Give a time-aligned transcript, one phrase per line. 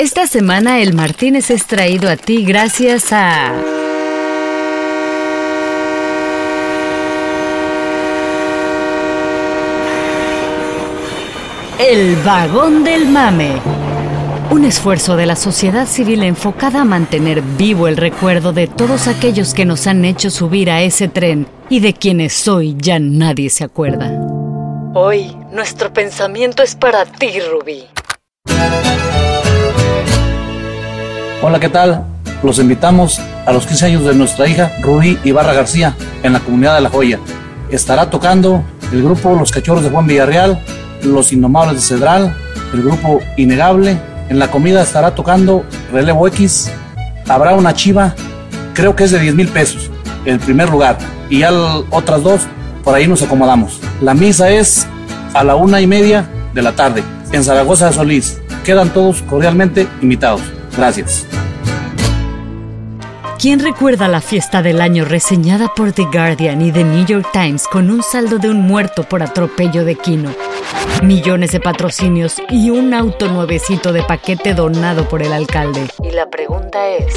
[0.00, 3.52] Esta semana el Martínez es traído a ti gracias a...
[11.78, 13.60] El vagón del mame.
[14.50, 19.52] Un esfuerzo de la sociedad civil enfocada a mantener vivo el recuerdo de todos aquellos
[19.52, 23.64] que nos han hecho subir a ese tren y de quienes hoy ya nadie se
[23.64, 24.10] acuerda.
[24.94, 27.84] Hoy nuestro pensamiento es para ti, Rubí.
[31.42, 32.04] Hola, ¿qué tal?
[32.42, 36.74] Los invitamos a los 15 años de nuestra hija Rubí Ibarra García en la comunidad
[36.74, 37.18] de La Joya.
[37.70, 40.62] Estará tocando el grupo Los Cachorros de Juan Villarreal
[41.02, 42.36] los Indomables de Cedral,
[42.74, 43.98] el grupo Innegable.
[44.28, 46.70] En la comida estará tocando Relevo X.
[47.26, 48.14] Habrá una chiva,
[48.74, 49.90] creo que es de 10 mil pesos,
[50.26, 50.98] el primer lugar.
[51.30, 51.52] Y ya
[51.90, 52.42] otras dos,
[52.84, 53.80] por ahí nos acomodamos.
[54.02, 54.86] La misa es
[55.32, 57.02] a la una y media de la tarde
[57.32, 58.40] en Zaragoza de Solís.
[58.62, 60.42] Quedan todos cordialmente invitados.
[60.76, 61.26] Gracias.
[63.40, 67.66] ¿Quién recuerda la fiesta del año reseñada por The Guardian y The New York Times
[67.66, 70.34] con un saldo de un muerto por atropello de quino?
[71.02, 75.88] Millones de patrocinios y un auto nuevecito de paquete donado por el alcalde.
[76.02, 77.14] Y la pregunta es...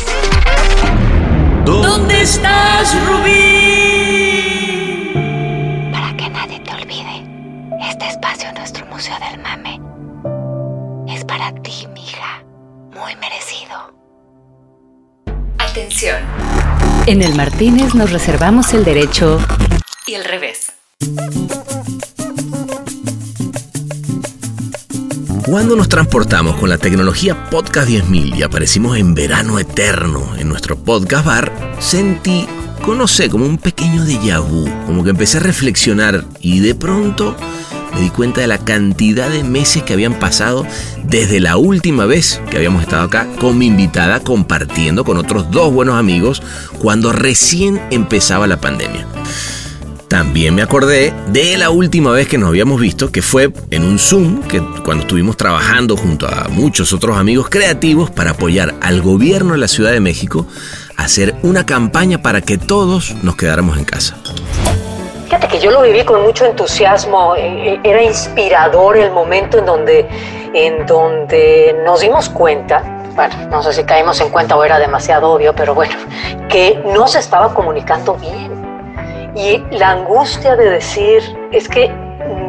[1.65, 5.11] ¿Dónde estás, Rubí?
[5.91, 7.25] Para que nadie te olvide,
[7.89, 9.81] este espacio en nuestro Museo del Mame
[11.13, 11.85] es para ti.
[12.95, 13.91] Muy merecido.
[15.57, 16.17] Atención.
[17.07, 19.39] En el Martínez nos reservamos el derecho
[20.05, 20.73] y el revés.
[25.45, 30.77] Cuando nos transportamos con la tecnología Podcast 10.000 y aparecimos en verano eterno en nuestro
[30.77, 32.47] podcast bar, sentí,
[32.85, 37.35] conoce, como un pequeño déjà vu, como que empecé a reflexionar y de pronto
[37.93, 40.65] me di cuenta de la cantidad de meses que habían pasado
[41.03, 45.73] desde la última vez que habíamos estado acá con mi invitada compartiendo con otros dos
[45.73, 46.41] buenos amigos
[46.79, 49.07] cuando recién empezaba la pandemia.
[50.13, 53.97] También me acordé de la última vez que nos habíamos visto, que fue en un
[53.97, 59.53] Zoom, que cuando estuvimos trabajando junto a muchos otros amigos creativos para apoyar al gobierno
[59.53, 60.45] de la Ciudad de México
[60.97, 64.15] a hacer una campaña para que todos nos quedáramos en casa.
[65.33, 69.65] Fíjate que yo lo viví con mucho entusiasmo, eh, eh, era inspirador el momento en
[69.65, 70.07] donde,
[70.53, 72.83] en donde nos dimos cuenta,
[73.15, 75.95] bueno, no sé si caímos en cuenta o era demasiado obvio, pero bueno,
[76.49, 79.33] que no se estaba comunicando bien.
[79.35, 81.85] Y la angustia de decir es que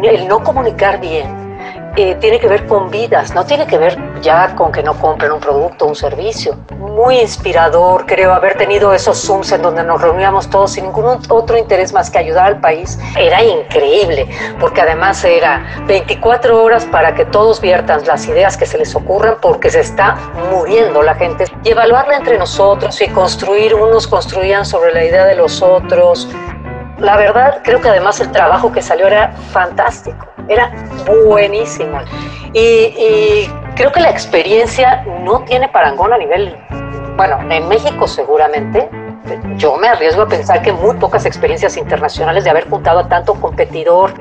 [0.03, 1.44] el no comunicar bien
[1.97, 5.31] eh, tiene que ver con vidas, no tiene que ver ya con que no compren
[5.31, 6.59] un producto, un servicio.
[6.77, 11.57] Muy inspirador, creo, haber tenido esos Zooms en donde nos reuníamos todos sin ningún otro
[11.57, 12.99] interés más que ayudar al país.
[13.17, 14.29] Era increíble,
[14.59, 19.37] porque además era 24 horas para que todos viertan las ideas que se les ocurran,
[19.41, 20.17] porque se está
[20.51, 21.45] muriendo la gente.
[21.63, 26.29] Y evaluarla entre nosotros y construir, unos construían sobre la idea de los otros.
[26.99, 30.73] La verdad, creo que además el trabajo que salió era fantástico era
[31.27, 31.99] buenísimo.
[32.53, 36.57] Y, creo que la experiencia no tiene parangón a nivel,
[37.17, 38.89] bueno, en México seguramente.
[39.57, 43.35] Yo me arriesgo a pensar que muy pocas experiencias internacionales de haber juntado a tanto
[43.35, 44.13] competidor.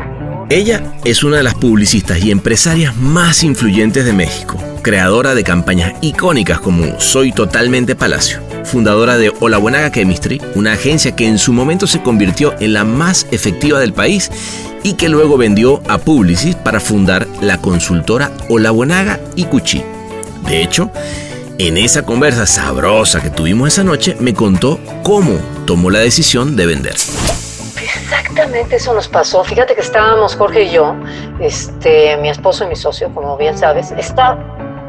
[0.49, 5.93] Ella es una de las publicistas y empresarias más influyentes de México, creadora de campañas
[6.01, 11.53] icónicas como Soy Totalmente Palacio, fundadora de Hola Buenaga Chemistry, una agencia que en su
[11.53, 14.29] momento se convirtió en la más efectiva del país
[14.83, 19.83] y que luego vendió a Publicis para fundar la consultora Olabuenaga y Cuchi.
[20.47, 20.91] De hecho,
[21.57, 26.65] en esa conversa sabrosa que tuvimos esa noche, me contó cómo tomó la decisión de
[26.65, 26.95] vender.
[27.95, 29.43] Exactamente eso nos pasó.
[29.43, 30.95] Fíjate que estábamos Jorge y yo,
[31.39, 34.37] este, mi esposo y mi socio, como bien sabes, está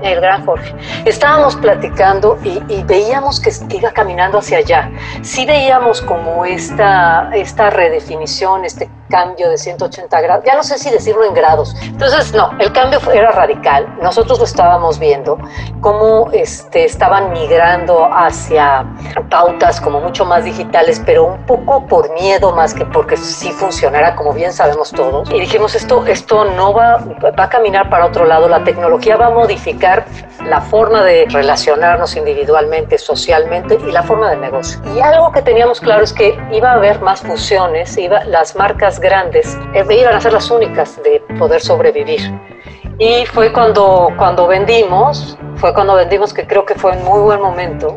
[0.03, 0.75] el gran Jorge.
[1.05, 4.91] Estábamos platicando y, veíamos que, iba caminando hacia allá.
[5.23, 10.91] Sí veíamos como esta, esta redefinición, este cambio de 180 grados, ya no sé si
[10.91, 11.77] decirlo en grados.
[11.85, 13.87] Entonces, no, el cambio era radical.
[14.03, 15.39] Nosotros lo estábamos viendo,
[15.81, 18.85] cómo este, estaban migrando hacia
[19.31, 24.17] pautas como mucho más digitales, pero un poco por miedo más que porque sí funcionara,
[24.17, 25.31] como bien sabemos todos.
[25.31, 26.97] Y dijimos, esto, esto no va,
[27.39, 30.07] va a caminar para otro lado, la tecnología va a modificar
[30.49, 34.81] la forma de relacionarnos individualmente, socialmente y la forma de negocio.
[34.97, 38.99] Y algo que teníamos claro es que iba a haber más fusiones, iba, las marcas
[39.05, 42.21] grandes iban a ser las únicas de poder sobrevivir.
[42.99, 47.41] Y fue cuando, cuando vendimos, fue cuando vendimos que creo que fue en muy buen
[47.41, 47.95] momento.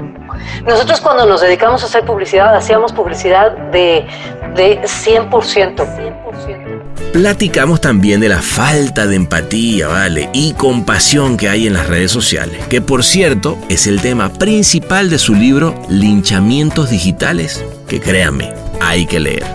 [0.65, 4.07] Nosotros cuando nos dedicamos a hacer publicidad, hacíamos publicidad de,
[4.55, 5.29] de 100%.
[5.29, 7.11] 100%.
[7.13, 10.29] platicamos también de la falta de empatía, ¿vale?
[10.33, 15.09] Y compasión que hay en las redes sociales, que por cierto es el tema principal
[15.09, 18.51] de su libro Linchamientos Digitales, que créanme,
[18.81, 19.45] hay que leer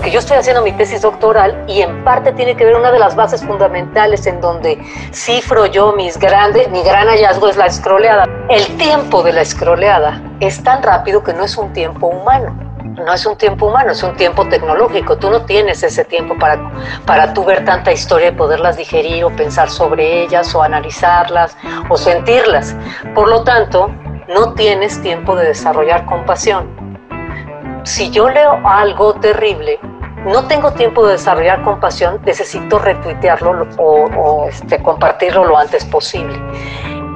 [0.00, 2.98] porque yo estoy haciendo mi tesis doctoral y en parte tiene que ver una de
[2.98, 4.82] las bases fundamentales en donde
[5.12, 8.26] cifro yo mis grandes, mi gran hallazgo es la escroleada.
[8.48, 12.58] El tiempo de la escroleada es tan rápido que no es un tiempo humano.
[12.82, 15.18] No es un tiempo humano, es un tiempo tecnológico.
[15.18, 16.72] Tú no tienes ese tiempo para,
[17.04, 21.58] para tú ver tanta historia y poderlas digerir o pensar sobre ellas o analizarlas
[21.90, 22.74] o sentirlas.
[23.14, 23.90] Por lo tanto,
[24.34, 26.80] no tienes tiempo de desarrollar compasión
[27.84, 29.78] si yo leo algo terrible,
[30.26, 36.38] no tengo tiempo de desarrollar compasión, necesito retuitearlo o, este, compartirlo lo antes posible.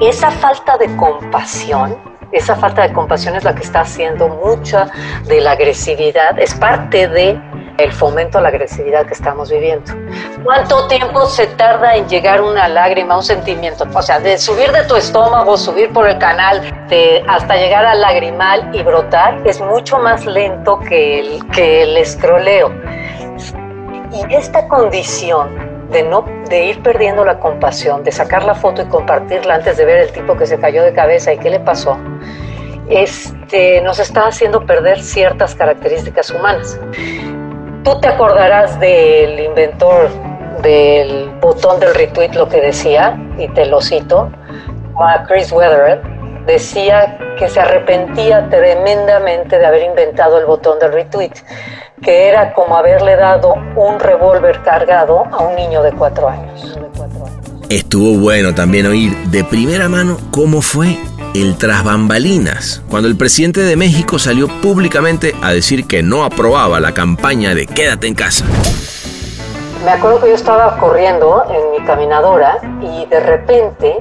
[0.01, 1.97] Esa falta de compasión,
[2.33, 4.91] esa falta de compasión es la que está haciendo mucha
[5.27, 7.41] de la agresividad, es parte de
[7.79, 9.93] el fomento a la agresividad que estamos viviendo.
[10.45, 13.87] ¿Cuánto tiempo se tarda en llegar una lágrima, un sentimiento?
[13.93, 16.63] O sea, de subir de tu estómago, subir por el canal,
[17.27, 22.73] hasta llegar al lagrimal y brotar, es mucho más lento que el, que el escroleo.
[24.13, 28.87] Y esta condición de, no, de ir perdiendo la compasión, de sacar la foto y
[28.87, 31.99] compartirla antes de ver el tipo que se cayó de cabeza y qué le pasó,
[32.89, 36.79] este, nos está haciendo perder ciertas características humanas.
[37.85, 40.09] Tú te acordarás del inventor
[40.63, 44.33] del botón del retweet lo que decía, y te lo cito,
[45.29, 46.01] Chris Weatherall,
[46.47, 51.33] decía que se arrepentía tremendamente de haber inventado el botón del retweet,
[52.03, 56.79] que era como haberle dado un revólver cargado a un niño de cuatro años.
[57.69, 60.97] Estuvo bueno también oír de primera mano cómo fue
[61.35, 66.79] el tras bambalinas, cuando el presidente de México salió públicamente a decir que no aprobaba
[66.79, 68.45] la campaña de quédate en casa.
[69.85, 73.97] Me acuerdo que yo estaba corriendo en mi caminadora y de repente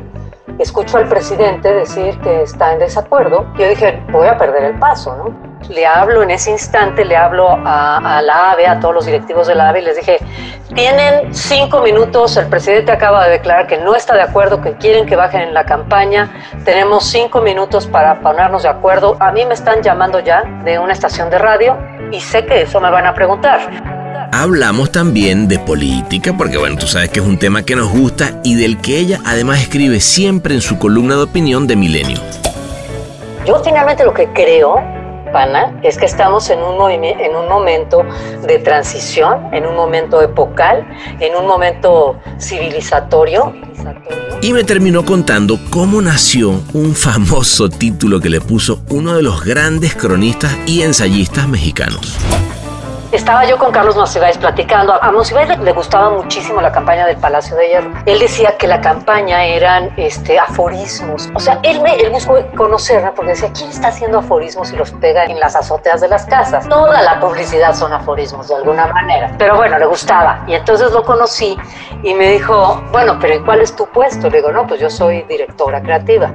[0.60, 3.48] escucho al presidente decir que está en desacuerdo.
[3.58, 5.53] Yo dije, voy a perder el paso, ¿no?
[5.70, 9.56] Le hablo en ese instante, le hablo a, la AVE, a todos los directivos de
[9.56, 10.18] la AVE y les dije,
[10.74, 15.06] tienen cinco minutos, el presidente acaba de declarar que no está de acuerdo, que quieren
[15.06, 16.32] que bajen en la campaña,
[16.66, 19.18] tenemos cinco minutos para ponernos de acuerdo.
[19.20, 21.78] A mí me están llamando ya de una estación de radio
[22.12, 23.70] y sé que eso me van a preguntar.
[24.32, 28.40] Hablamos también de política, porque bueno, tú sabes que es un tema que nos gusta
[28.44, 32.20] y del que ella además escribe siempre en su columna de opinión de Milenio.
[33.46, 34.82] Yo finalmente lo que creo
[35.82, 38.06] es que estamos en un, en un momento
[38.46, 40.88] de transición, en un momento epocal,
[41.20, 43.52] en un momento civilizatorio.
[44.42, 49.44] Y me terminó contando cómo nació un famoso título que le puso uno de los
[49.44, 52.18] grandes cronistas y ensayistas mexicanos.
[53.14, 54.92] Estaba yo con Carlos Monsiváis platicando.
[55.00, 57.92] A Monsiváis le, gustaba muchísimo la campaña del Palacio de Hierro.
[58.08, 61.30] Él decía que la campaña eran este, aforismos.
[61.36, 64.90] O sea, él, me, él buscó conocerme porque decía, ¿quién está haciendo aforismos y los
[64.94, 66.68] pega en las azoteas de las casas?
[66.68, 69.32] Toda la publicidad son aforismos de alguna manera.
[69.38, 70.44] Pero bueno, le gustaba.
[70.48, 71.56] Y entonces lo conocí
[72.02, 74.28] y me dijo, bueno, pero ¿y cuál es tu puesto?
[74.28, 76.32] Le digo, no, pues yo soy directora creativa.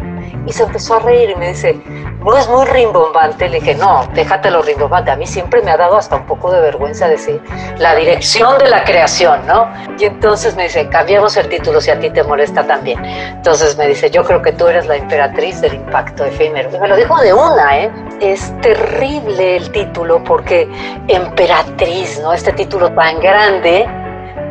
[0.47, 1.79] Y se empezó a reír y me dice,
[2.25, 3.49] no es muy rimbombante.
[3.49, 5.11] Le dije, no, déjate lo rimbombante.
[5.11, 7.41] A mí siempre me ha dado hasta un poco de vergüenza decir
[7.79, 9.69] la dirección de la creación, ¿no?
[9.99, 13.05] Y entonces me dice, cambiemos el título si a ti te molesta también.
[13.05, 16.71] Entonces me dice, yo creo que tú eres la emperatriz del impacto efímero.
[16.75, 17.91] Y me lo dijo de una, ¿eh?
[18.21, 20.69] Es terrible el título porque
[21.09, 22.33] emperatriz, ¿no?
[22.33, 23.87] Este título tan grande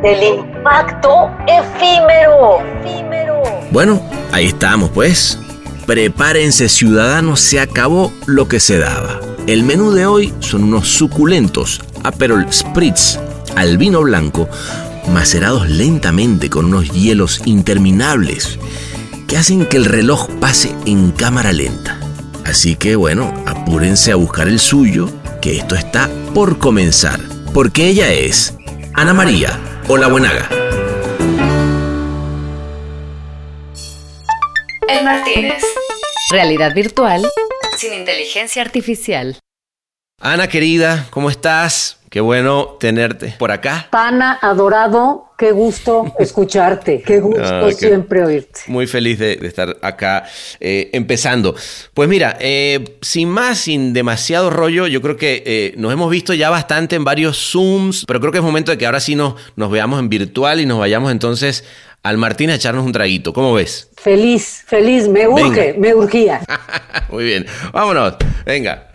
[0.02, 2.62] del impacto efímero.
[2.84, 3.42] efímero.
[3.72, 4.00] Bueno,
[4.32, 5.40] ahí estamos pues.
[5.88, 9.22] Prepárense ciudadanos, se acabó lo que se daba.
[9.48, 13.18] El menú de hoy son unos suculentos Aperol Spritz
[13.56, 14.50] al vino blanco,
[15.14, 18.60] macerados lentamente con unos hielos interminables
[19.28, 21.98] que hacen que el reloj pase en cámara lenta.
[22.44, 25.10] Así que bueno, apúrense a buscar el suyo,
[25.42, 27.22] que esto está por comenzar,
[27.54, 28.56] porque ella es
[28.94, 30.10] Ana María Hola
[34.88, 35.64] El Martínez.
[36.32, 37.30] Realidad virtual
[37.78, 39.38] sin inteligencia artificial.
[40.20, 42.00] Ana querida, ¿cómo estás?
[42.10, 43.88] Qué bueno tenerte por acá.
[43.92, 48.62] Pana, adorado, qué gusto escucharte, qué gusto ah, siempre oírte.
[48.68, 50.26] Muy feliz de, estar acá
[50.62, 51.54] eh, empezando.
[51.94, 56.34] Pues mira, eh, sin más, sin demasiado rollo, yo creo que eh, nos hemos visto
[56.34, 59.36] ya bastante en varios Zooms, pero creo que es momento de que ahora sí nos,
[59.58, 61.66] nos veamos en virtual y nos vayamos entonces
[62.08, 63.34] al Martín a echarnos un traguito.
[63.34, 63.90] ¿Cómo ves?
[63.98, 66.40] Feliz, feliz, me urge, me urgía.
[67.10, 68.88] Muy bien, vámonos, venga.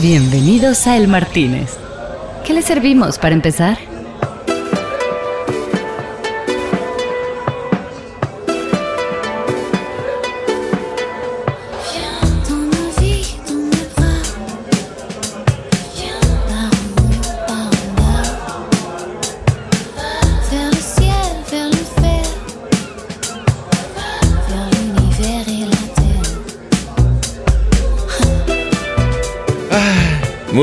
[0.00, 1.70] Bienvenidos a El Martínez.
[2.46, 3.93] ¿Qué le servimos para empezar?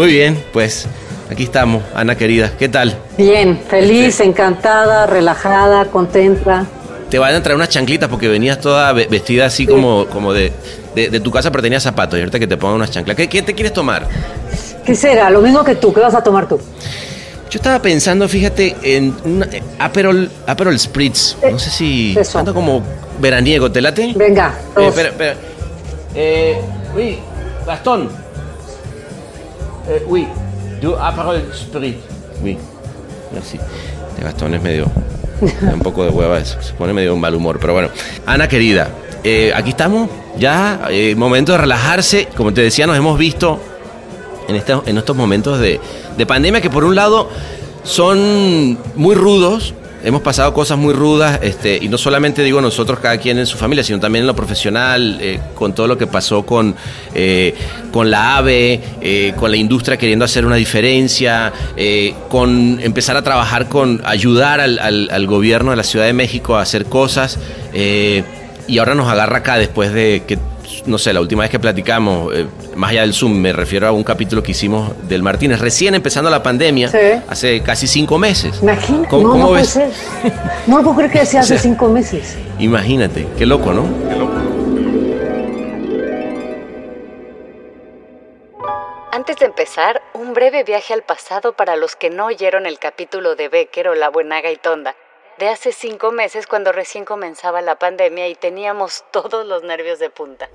[0.01, 0.87] Muy bien, pues
[1.29, 2.51] aquí estamos, Ana querida.
[2.57, 2.97] ¿Qué tal?
[3.19, 6.65] Bien, feliz, encantada, relajada, contenta.
[7.11, 10.51] Te van a traer unas chanclitas porque venías toda ve- vestida así como, como de,
[10.95, 12.17] de- de tu casa, pero tenías zapatos.
[12.17, 13.15] Y ahorita que te pongan unas chanclas.
[13.15, 14.07] ¿Qué, qué te quieres tomar?
[14.83, 15.29] ¿Qué será?
[15.29, 16.57] Lo mismo que tú, ¿qué vas a tomar tú?
[17.51, 19.45] Yo estaba pensando, fíjate, en un
[19.77, 21.35] Aperol, Aperol Spritz.
[21.51, 22.15] No sé si.
[22.19, 22.39] Eso.
[22.39, 22.81] Ando como
[23.19, 24.13] veraniego, ¿te late?
[24.15, 25.35] Venga, Eh, espera, espera.
[26.15, 26.57] Eh,
[26.95, 27.19] oui,
[27.67, 28.09] Gastón.
[29.91, 30.25] Eh, oui,
[30.99, 31.97] Aperol Spritz.
[32.41, 32.57] Oui,
[34.23, 34.85] Gastón es medio.
[35.73, 37.57] un poco de hueva, se se pone medio en mal humor.
[37.59, 37.89] Pero bueno,
[38.25, 38.89] Ana querida,
[39.23, 42.27] eh, aquí estamos, ya, eh, momento de relajarse.
[42.37, 43.59] Como te decía, nos hemos visto
[44.47, 45.79] en, estos- en estos momentos de,
[46.17, 47.29] de pandemia que por un lado
[47.83, 49.73] son muy rudos.
[50.03, 53.55] Hemos pasado cosas muy rudas, este, y no solamente digo nosotros, cada quien en su
[53.57, 56.75] familia, sino también en lo profesional, eh, con todo lo que pasó con,
[57.13, 57.53] eh,
[57.91, 61.53] con la AVE, eh, con la industria queriendo hacer una diferencia,
[62.29, 66.61] con empezar a trabajar con ayudar al, al- gobierno de la Ciudad de México a
[66.61, 67.37] hacer cosas,
[68.67, 70.37] y ahora nos agarra acá después de que
[70.85, 73.91] no sé, la última vez que platicamos, eh, más allá del Zoom, me refiero a
[73.91, 76.97] un capítulo que hicimos del Martínez, recién empezando la pandemia, Sí.
[77.27, 78.59] hace casi cinco meses.
[78.61, 79.69] Imagínate, ¿Cómo, no, cómo no puede ves?
[79.69, 79.89] ser.
[80.67, 82.37] No puedo creer que sea hace O sea, cinco meses.
[82.59, 83.85] Imagínate, qué loco, ¿no?
[89.11, 93.35] Antes de empezar, un breve viaje al pasado para los que no oyeron el capítulo
[93.35, 94.95] de Becker o La Buenaga y Tonda,
[95.41, 100.11] de hace cinco meses cuando recién comenzaba la pandemia y teníamos todos los nervios de
[100.11, 100.47] punta.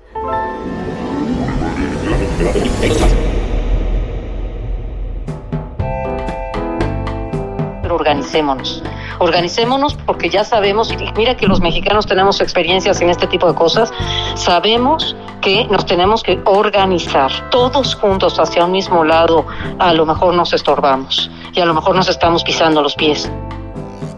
[7.89, 8.81] Organicémonos.
[9.19, 13.55] Organicémonos porque ya sabemos, y mira que los mexicanos tenemos experiencias en este tipo de
[13.55, 13.91] cosas,
[14.35, 19.45] sabemos que nos tenemos que organizar todos juntos hacia un mismo lado.
[19.79, 23.29] A lo mejor nos estorbamos y a lo mejor nos estamos pisando los pies.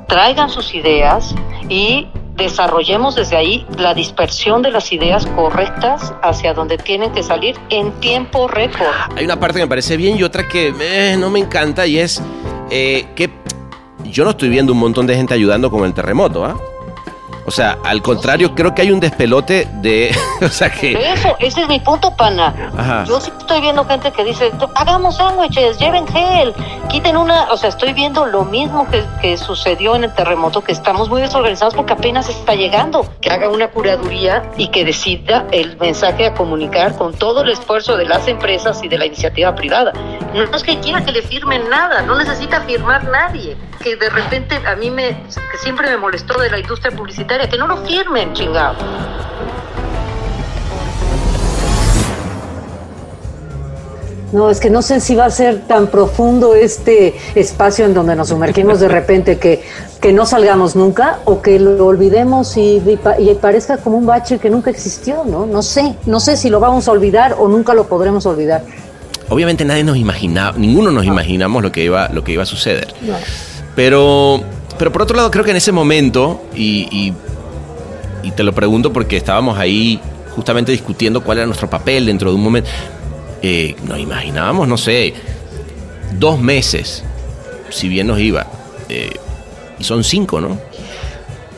[0.10, 1.36] Traigan sus ideas
[1.70, 7.56] y desarrollemos desde ahí la dispersión de las ideas correctas hacia donde tienen que salir
[7.70, 8.88] en tiempo récord.
[9.16, 12.00] Hay una parte que me parece bien y otra que eh, no me encanta y
[12.00, 12.24] es
[12.72, 13.30] eh, que
[14.06, 16.58] yo no estoy viendo un montón de gente ayudando con el terremoto, ¿ah?
[17.50, 20.16] O sea, al contrario, creo que hay un despelote de...
[20.44, 20.92] o sea que...
[20.92, 22.54] Eso, ese es mi punto, pana.
[22.78, 23.06] Ajá.
[23.06, 26.54] Yo sí estoy viendo gente que dice, hagamos sándwiches, lleven gel,
[26.90, 27.52] quiten una...
[27.52, 31.22] O sea, estoy viendo lo mismo que, que sucedió en el terremoto, que estamos muy
[31.22, 33.04] desorganizados porque apenas está llegando.
[33.20, 37.98] Que haga una curaduría y que decida el mensaje a comunicar con todo el esfuerzo
[37.98, 39.92] de las empresas y de la iniciativa privada.
[40.34, 43.58] No es que quiera que le firmen nada, no necesita firmar nadie.
[43.84, 45.24] Que de repente a mí me...
[45.52, 48.76] que siempre me molestó de la industria publicitaria, que no lo firmen, chingado.
[54.32, 58.16] No, es que no sé si va a ser tan profundo este espacio en donde
[58.16, 59.64] nos sumergimos de repente que,
[60.00, 64.06] que no salgamos nunca o que lo olvidemos y, y pa- y parezca como un
[64.06, 65.48] bache que nunca existió, ¿no?
[65.48, 68.62] No sé, no sé si lo vamos a olvidar o nunca lo podremos olvidar.
[69.30, 72.88] Obviamente nadie nos imaginaba, ninguno nos imaginamos lo que iba, lo que iba a suceder.
[73.76, 74.42] Pero,
[74.78, 77.14] pero por otro lado, creo que en ese momento, y, y-
[78.24, 80.00] y te lo pregunto porque estábamos ahí
[80.36, 82.70] justamente discutiendo cuál era nuestro papel dentro de un momento,
[83.42, 85.14] eh, nos imaginábamos, no sé,
[86.18, 87.04] dos meses,
[87.70, 88.46] si bien nos iba.
[88.90, 89.12] eh,
[89.78, 90.58] y son cinco, ¿no?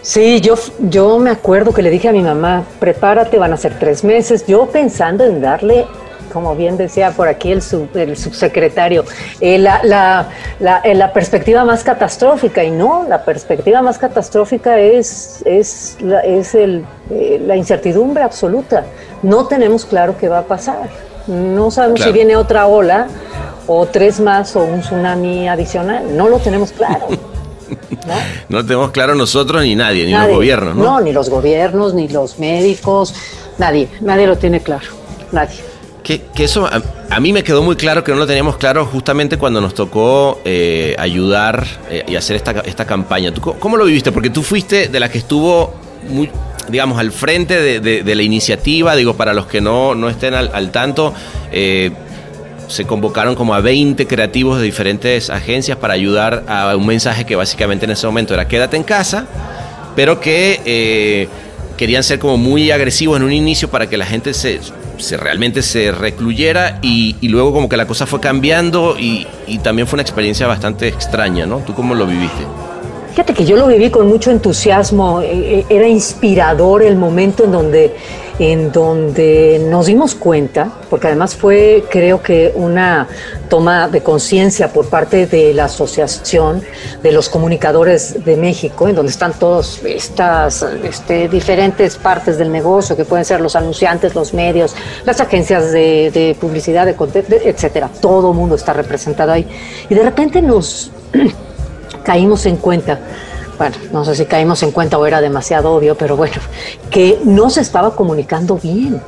[0.03, 3.79] Sí, yo, yo me acuerdo que le dije a mi mamá, prepárate, van a ser
[3.79, 5.85] tres meses, yo pensando en darle,
[6.31, 9.03] como bien decía por aquí el, sub- el subsecretario,
[9.39, 14.79] eh, la, la, la, eh, la perspectiva más catastrófica, y no, la perspectiva más catastrófica
[14.79, 18.85] es, es, la, es el, eh, la incertidumbre absoluta.
[19.21, 20.89] No tenemos claro qué va a pasar,
[21.27, 22.11] no sabemos Claro.
[22.11, 23.07] si viene otra ola
[23.67, 27.07] o tres más o un tsunami adicional, no lo tenemos claro.
[27.09, 28.13] ¿no?
[28.49, 30.27] No tenemos claro nosotros ni nadie, ni Nadie.
[30.29, 30.99] los gobiernos, ¿no?
[30.99, 33.13] ni los gobiernos, ni los médicos,
[33.59, 34.87] nadie, nadie lo tiene claro,
[35.31, 35.59] nadie.
[36.03, 39.61] Que, eso a, mí me quedó muy claro que no lo teníamos claro justamente cuando
[39.61, 43.31] nos tocó eh, ayudar eh, y hacer esta, esta campaña.
[43.31, 44.11] ¿Tú, ¿Cómo lo viviste?
[44.11, 45.75] Porque tú fuiste de la que estuvo,
[46.09, 46.29] muy,
[46.69, 51.13] digamos, al frente de, la iniciativa, digo, para los que no, no estén al, tanto.
[51.51, 51.91] eh,
[52.67, 57.35] se convocaron como a 20 creativos de diferentes agencias para ayudar a un mensaje que
[57.35, 59.27] básicamente en ese momento era quédate en casa,
[59.93, 61.27] pero que
[61.75, 64.61] querían ser como muy agresivos en un inicio para que la gente se,
[65.17, 69.97] realmente se recluyera y, luego como que la cosa fue cambiando y, y también fue
[69.97, 71.59] una experiencia bastante extraña, ¿no?
[71.59, 72.43] ¿Tú cómo lo viviste?
[73.11, 77.51] Fíjate que yo lo viví con mucho entusiasmo, eh, eh, era inspirador el momento en
[77.51, 77.93] donde,
[78.39, 83.07] en donde nos dimos cuenta, porque además fue creo que una
[83.49, 86.63] toma de conciencia por parte de la Asociación
[87.03, 92.95] de los Comunicadores de México, en donde están todas estas este, diferentes partes del negocio,
[92.95, 96.95] que pueden ser los anunciantes, los medios, las agencias de, publicidad, de
[97.45, 97.89] etcétera.
[97.99, 99.47] Todo mundo está representado ahí.
[99.89, 100.91] Y de repente nos
[102.03, 102.99] caímos en cuenta,
[103.61, 106.33] bueno, no sé si caímos en cuenta o era demasiado obvio, pero bueno,
[106.89, 108.99] que no se estaba comunicando bien.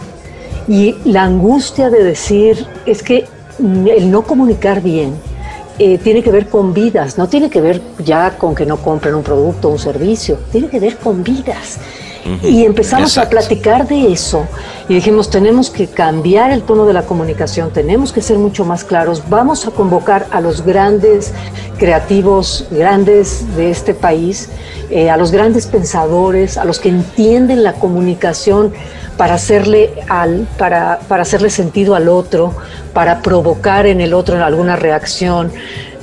[0.67, 3.25] Y la angustia de decir es que
[3.57, 5.15] el no comunicar bien
[5.79, 9.15] eh, tiene que ver con vidas, no tiene que ver ya con que no compren
[9.15, 11.79] un producto o un servicio, tiene que ver con vidas.
[12.41, 14.47] Y empezamos a platicar de eso.
[14.87, 18.83] Y dijimos, tenemos que cambiar el tono de la comunicación, tenemos que ser mucho más
[18.83, 21.33] claros, vamos a convocar a los grandes
[21.77, 24.49] creativos, grandes de este país,
[24.89, 28.73] eh, a los grandes pensadores, a los que entienden la comunicación
[29.17, 32.53] para hacerle, al, para, para hacerle sentido al otro,
[32.93, 35.51] para provocar en el otro alguna reacción,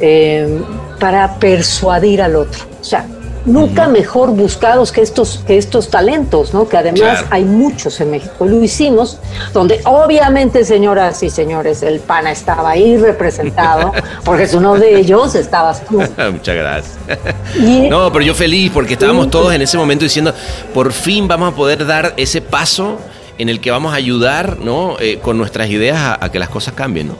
[0.01, 0.61] eh,
[0.99, 2.65] para persuadir al otro.
[2.81, 3.07] O sea,
[3.47, 6.69] nunca mejor buscados que estos, que estos talentos, ¿no?
[6.69, 8.47] Que además hay muchos en México.
[8.47, 9.19] Lo hicimos,
[9.53, 13.93] donde obviamente, señoras y señores, el PANA estaba ahí representado,
[14.25, 15.97] porque es uno de ellos, estabas tú.
[16.33, 16.99] Muchas gracias.
[17.91, 20.35] no, pero yo feliz porque estábamos todos en ese momento diciendo,
[20.75, 22.99] por fin vamos a poder dar ese paso
[23.39, 24.97] en el que vamos a ayudar, ¿no?
[25.01, 27.17] Eh, con nuestras ideas a, a que las cosas cambien, ¿no?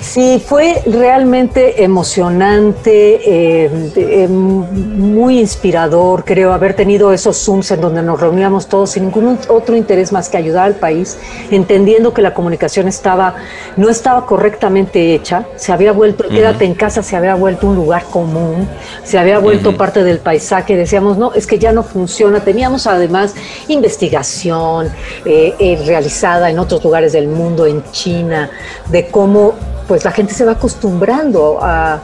[0.00, 8.02] Sí, fue realmente emocionante, eh, eh, muy inspirador, creo, haber tenido esos Zooms en donde
[8.02, 11.18] nos reuníamos todos sin ningún otro interés más que ayudar al país,
[11.50, 13.34] entendiendo que la comunicación estaba,
[13.76, 18.04] no estaba correctamente hecha, se había vuelto, quédate en casa, se había vuelto un lugar
[18.04, 18.68] común,
[19.02, 23.34] se había vuelto parte del paisaje, decíamos, no, es que ya no funciona, teníamos además
[23.66, 24.90] investigación
[25.24, 28.48] eh, realizada en otros lugares del mundo, en China,
[28.86, 29.54] de cómo
[29.88, 32.00] pues la gente se va acostumbrando a,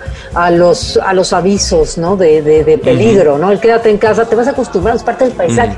[0.50, 2.16] los, a los avisos ¿no?
[2.16, 3.52] de, peligro, ¿no?
[3.52, 5.76] El quédate en casa, te vas a acostumbrar, es parte del paisaje.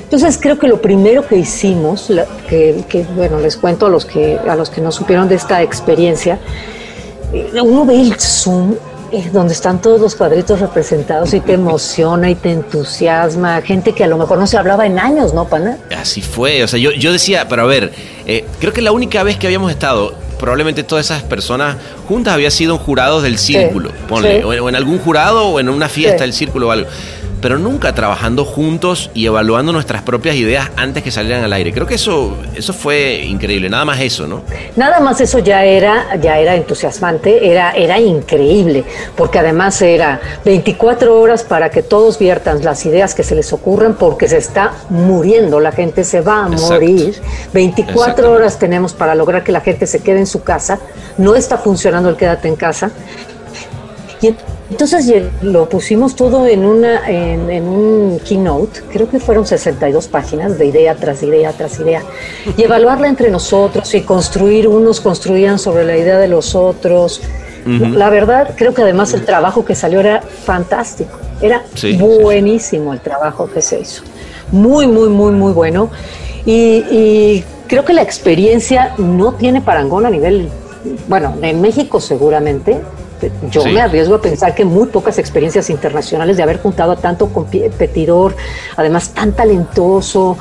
[0.00, 2.10] Entonces creo que lo primero que hicimos,
[2.48, 6.38] que, bueno, les cuento a los que, a los que no supieron de esta experiencia,
[7.32, 8.74] eh, uno ve el Zoom
[9.12, 14.04] eh, donde están todos los cuadritos representados y te emociona y te entusiasma, gente que
[14.04, 15.78] a lo mejor no se hablaba en años, ¿no, pana?
[15.96, 17.92] Así fue, o sea, yo, yo decía, pero a ver,
[18.26, 21.76] eh, creo que la única vez que habíamos estado probablemente todas esas personas
[22.08, 26.24] juntas habían sido jurados del círculo, ponle, O, en, algún jurado o en una fiesta
[26.24, 26.88] del círculo o algo
[27.40, 31.72] pero nunca trabajando juntos y evaluando nuestras propias ideas antes que salieran al aire.
[31.72, 34.42] Creo que eso, eso fue increíble, nada más eso, ¿no?
[34.76, 38.84] Nada más eso ya era, ya era entusiasmante, era, era increíble,
[39.16, 43.94] porque además era 24 horas para que todos viertan las ideas que se les ocurran,
[43.94, 47.20] porque se está muriendo, la gente se va a morir.
[47.52, 50.78] 24 horas tenemos para lograr que la gente se quede en su casa,
[51.18, 52.90] no está funcionando el quédate en casa.
[54.22, 54.34] Y
[54.70, 60.66] entonces lo pusimos todo en, una, en, un keynote, creo que fueron 62 páginas de
[60.66, 62.02] idea tras idea tras idea,
[62.56, 67.22] y evaluarla entre nosotros y construir, unos construían sobre la idea de los otros.
[67.66, 71.64] La verdad, creo que además el trabajo que salió era fantástico, era
[71.98, 74.02] buenísimo el trabajo que se hizo,
[74.50, 75.90] muy, muy, muy, muy bueno.
[76.46, 80.48] Y, y creo que la experiencia no tiene parangón a nivel,
[81.06, 82.80] bueno, en México seguramente,
[83.50, 87.28] yo me arriesgo a pensar que muy pocas experiencias internacionales de haber juntado a tanto
[87.28, 88.36] competidor,
[88.76, 90.38] además tan talentoso,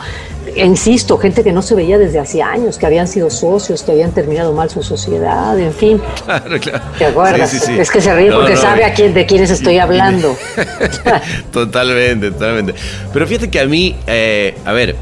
[0.56, 3.92] e insisto, gente que no se veía desde hace años, que habían sido socios, que
[3.92, 6.02] habían terminado mal su sociedad, en fin.
[6.26, 6.84] Claro, claro.
[6.98, 7.54] ¿Te acuerdas?
[7.54, 10.36] es que se ríe porque sabe a quién, de quiénes estoy hablando.
[11.52, 12.76] totalmente, totalmente.
[13.12, 14.96] Pero fíjate que a mí, eh, a ver,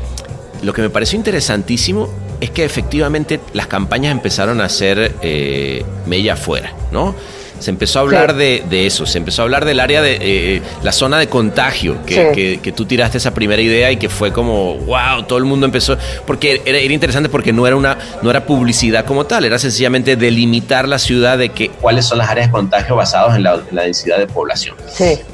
[0.61, 2.07] lo que me pareció interesantísimo
[2.39, 7.15] es que efectivamente las campañas empezaron a ser eh, mella afuera, ¿no?
[7.59, 10.91] Se empezó a hablar de, eso, se empezó a hablar del área de eh, la
[10.91, 15.23] zona de contagio, que, que, tú tiraste esa primera idea y que fue como, wow,
[15.27, 19.25] todo el mundo empezó, porque era, interesante porque no era, una, no era publicidad como
[19.25, 23.35] tal, era sencillamente delimitar la ciudad de que, cuáles son las áreas de contagio basadas
[23.35, 24.75] en la, densidad de población.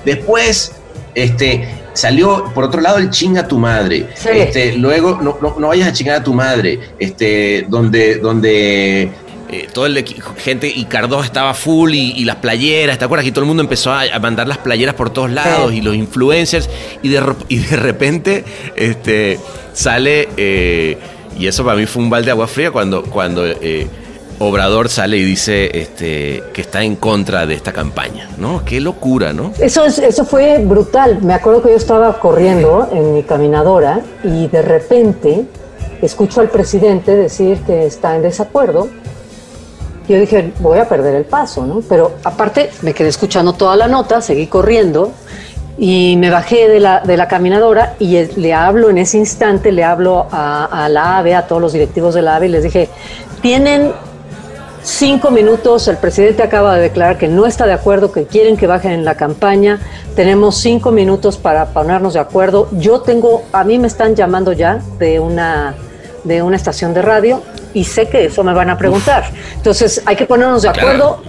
[0.05, 0.73] Después,
[1.15, 4.07] este, salió por otro lado el chinga a tu madre.
[4.25, 6.79] Este, luego no, no, no, vayas a chingar a tu madre.
[6.99, 9.11] Este, donde, donde
[9.53, 10.03] eh, todo el
[10.37, 13.27] gente y Cardos estaba full y, las playeras, ¿te acuerdas?
[13.27, 16.67] Y todo el mundo empezó a, mandar las playeras por todos lados y los influencers
[17.03, 18.43] y de, y de repente
[18.75, 19.37] este,
[19.73, 20.97] sale, eh,
[21.37, 23.87] y eso para mí fue un balde de agua fría cuando, cuando eh,
[24.39, 28.65] Obrador sale y dice este, que está en contra de esta campaña, ¿no?
[28.65, 29.53] Qué locura, ¿no?
[29.59, 31.19] Eso, es, eso fue brutal.
[31.21, 35.45] Me acuerdo que yo estaba corriendo en mi caminadora y de repente
[36.01, 38.89] escucho al presidente decir que está en desacuerdo.
[40.07, 41.81] Yo dije, voy a perder el paso, ¿no?
[41.87, 45.11] Pero aparte me quedé escuchando toda la nota, seguí corriendo
[45.77, 49.83] y me bajé de la, de la caminadora y le hablo en ese instante, le
[49.83, 52.89] hablo a, la AVE, a todos los directivos de la AVE y les dije,
[53.41, 53.91] tienen
[54.83, 58.67] cinco minutos, el presidente acaba de declarar que no está de acuerdo, que quieren que
[58.67, 59.79] bajen en la campaña,
[60.15, 62.67] tenemos cinco minutos para ponernos de acuerdo.
[62.73, 65.75] Yo tengo, a mí me están llamando ya de una,
[66.25, 67.41] de una estación de radio
[67.73, 69.25] y sé que eso me van a preguntar.
[69.55, 71.21] Entonces hay que ponernos de acuerdo.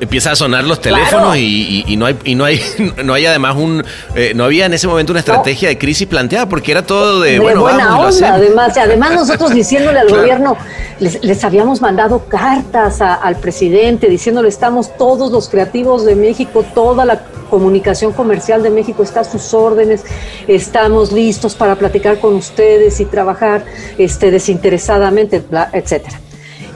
[0.00, 2.60] Empieza a sonar los teléfonos y, no hay y no hay
[3.04, 3.84] no hay además un
[4.16, 7.38] eh, no había en ese momento una estrategia de crisis planteada porque era todo de,
[7.38, 10.56] bueno buena vamos, además además nosotros diciéndole al gobierno
[10.98, 17.22] les, habíamos mandado cartas al presidente diciéndole estamos todos los creativos de México toda la
[17.52, 20.06] comunicación comercial de México está a sus órdenes.
[20.48, 23.66] Estamos listos para platicar con ustedes y trabajar
[23.98, 26.18] este desinteresadamente etcétera.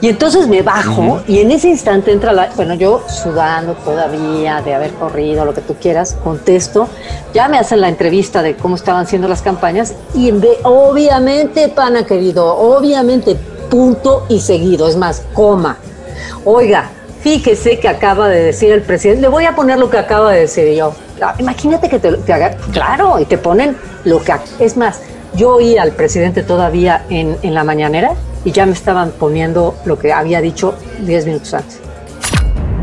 [0.01, 4.75] Y entonces me bajo y en ese instante entra la, bueno, yo sudando todavía de
[4.75, 6.87] haber corrido, lo que tú quieras, contesto,
[7.33, 12.05] ya me hacen la entrevista de cómo estaban siendo las campañas y de, obviamente, pana
[12.05, 13.35] querido, obviamente,
[13.71, 15.79] punto y seguido, es más, coma.
[16.45, 20.31] Oiga, fíjese que acaba de decir el presidente, le voy a poner lo que acaba
[20.31, 20.95] de decir yo.
[21.21, 25.01] Ah, imagínate que te, haga, claro, y te ponen lo que, es más,
[25.33, 28.11] yo oí al presidente todavía en, en la mañanera
[28.45, 31.81] y ya me estaban poniendo lo que había dicho 10 minutos antes.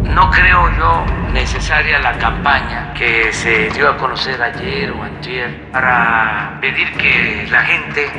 [0.02, 6.58] No creo yo necesaria la campaña que se dio a conocer ayer o ayer para
[6.60, 8.10] pedir que la gente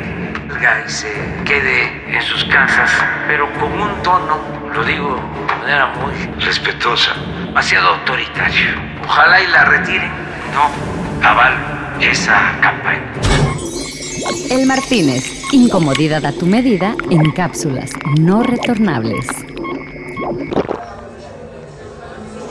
[0.48, 1.08] y se
[1.46, 2.92] quede en sus casas,
[3.28, 4.38] pero con un tono,
[4.74, 7.14] lo digo de manera muy respetuosa,
[7.46, 8.72] demasiado autoritario.
[9.04, 10.12] Ojalá y la retiren.
[10.54, 11.54] No aval
[12.00, 13.12] esa campaña.
[14.50, 19.28] El Martínez, incomodidad a tu medida en cápsulas no retornables.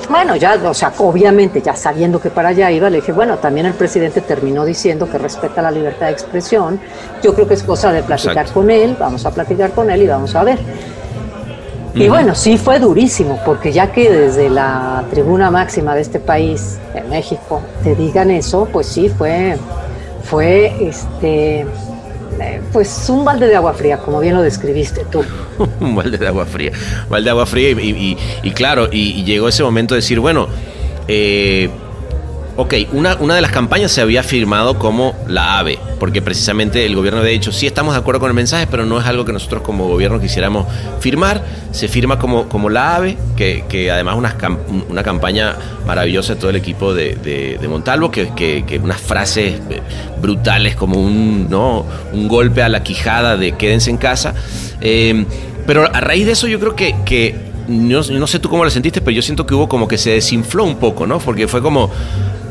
[0.09, 3.67] Bueno, ya, o sea, obviamente, ya sabiendo que para allá iba, le dije, bueno, también
[3.67, 6.81] el presidente terminó diciendo que respeta la libertad de expresión.
[7.23, 10.07] Yo creo que es cosa de platicar con él, vamos a platicar con él y
[10.07, 10.59] vamos a ver.
[11.95, 16.79] Y bueno, sí fue durísimo, porque ya que desde la tribuna máxima de este país,
[16.93, 19.57] en México, te digan eso, pues sí fue
[20.25, 21.67] fue este
[22.73, 25.25] pues un balde de agua fría, como bien lo describiste tú.
[25.81, 26.73] un balde de agua fría,
[27.09, 30.49] balde de agua fría y, claro, y, llegó ese momento de decir, bueno,
[31.09, 31.71] eh,
[32.57, 36.95] Ok, una, una de las campañas se había firmado como la AVE, porque precisamente el
[36.95, 39.33] gobierno había dicho, sí estamos de acuerdo con el mensaje, pero no es algo que
[39.33, 40.67] nosotros como gobierno quisiéramos
[41.01, 41.45] firmar.
[41.73, 44.37] Se firma como, como la AVE, que, que además una,
[44.89, 49.81] una campaña maravillosa de todo el equipo de, Montalvo, que, que, unas frases eh,
[50.23, 51.85] brutales como un, ¿no?
[52.13, 54.33] un golpe a la quijada de quédense en casa.
[54.81, 55.27] Eh,
[55.67, 57.35] pero a raíz de eso yo creo que, que
[57.67, 60.11] no, no, sé tú cómo lo sentiste, pero yo siento que hubo como que se
[60.11, 61.19] desinfló un poco, ¿no?
[61.19, 61.91] Porque fue como,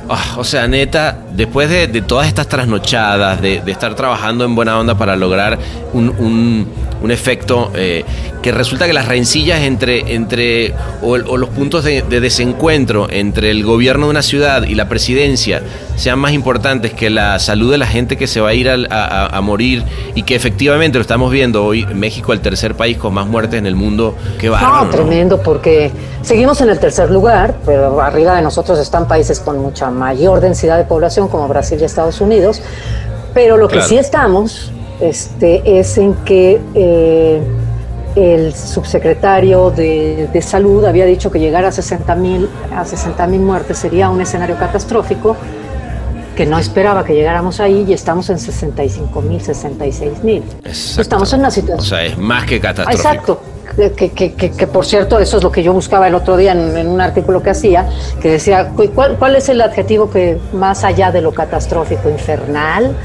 [0.10, 4.96] Ah, o sea, neta, después de, todas estas trasnochadas, de, estar trabajando en buena onda
[4.96, 5.58] para lograr
[5.94, 6.68] un,
[7.12, 8.06] efecto eh,
[8.42, 14.06] que resulta que las rencillas entre, entre o, los puntos de, desencuentro entre el gobierno
[14.06, 15.62] de una ciudad y la presidencia
[15.96, 19.42] sean más importantes que la salud de la gente que se va a ir a,
[19.42, 19.84] morir
[20.16, 23.66] y que efectivamente lo estamos viendo hoy, México el tercer país con más muertes en
[23.66, 24.16] el mundo.
[24.40, 24.90] Qué bárbaro.
[24.90, 29.90] tremendo, porque seguimos en el tercer lugar, pero arriba de nosotros están países con mucha
[29.92, 32.62] mayor densidad de población como Brasil y Estados Unidos,
[33.34, 34.72] pero lo que sí estamos
[35.04, 37.42] este, es en que eh,
[38.16, 44.10] el subsecretario de, Salud había dicho que llegar a 60 mil a 60 muertes sería
[44.10, 45.36] un escenario catastrófico,
[46.36, 50.44] que no esperaba que llegáramos ahí y estamos en 65 mil, 66 mil.
[50.66, 51.80] Estamos en una situación...
[51.80, 53.10] O sea, es más que catastrófico.
[53.10, 53.54] Exacto
[53.96, 56.88] que, que, que, por cierto, eso es lo que yo buscaba el otro día en,
[56.88, 57.90] un artículo que hacía,
[58.22, 62.96] que decía, ¿cuál, ¿cuál, es el adjetivo que más allá de lo catastrófico, infernal?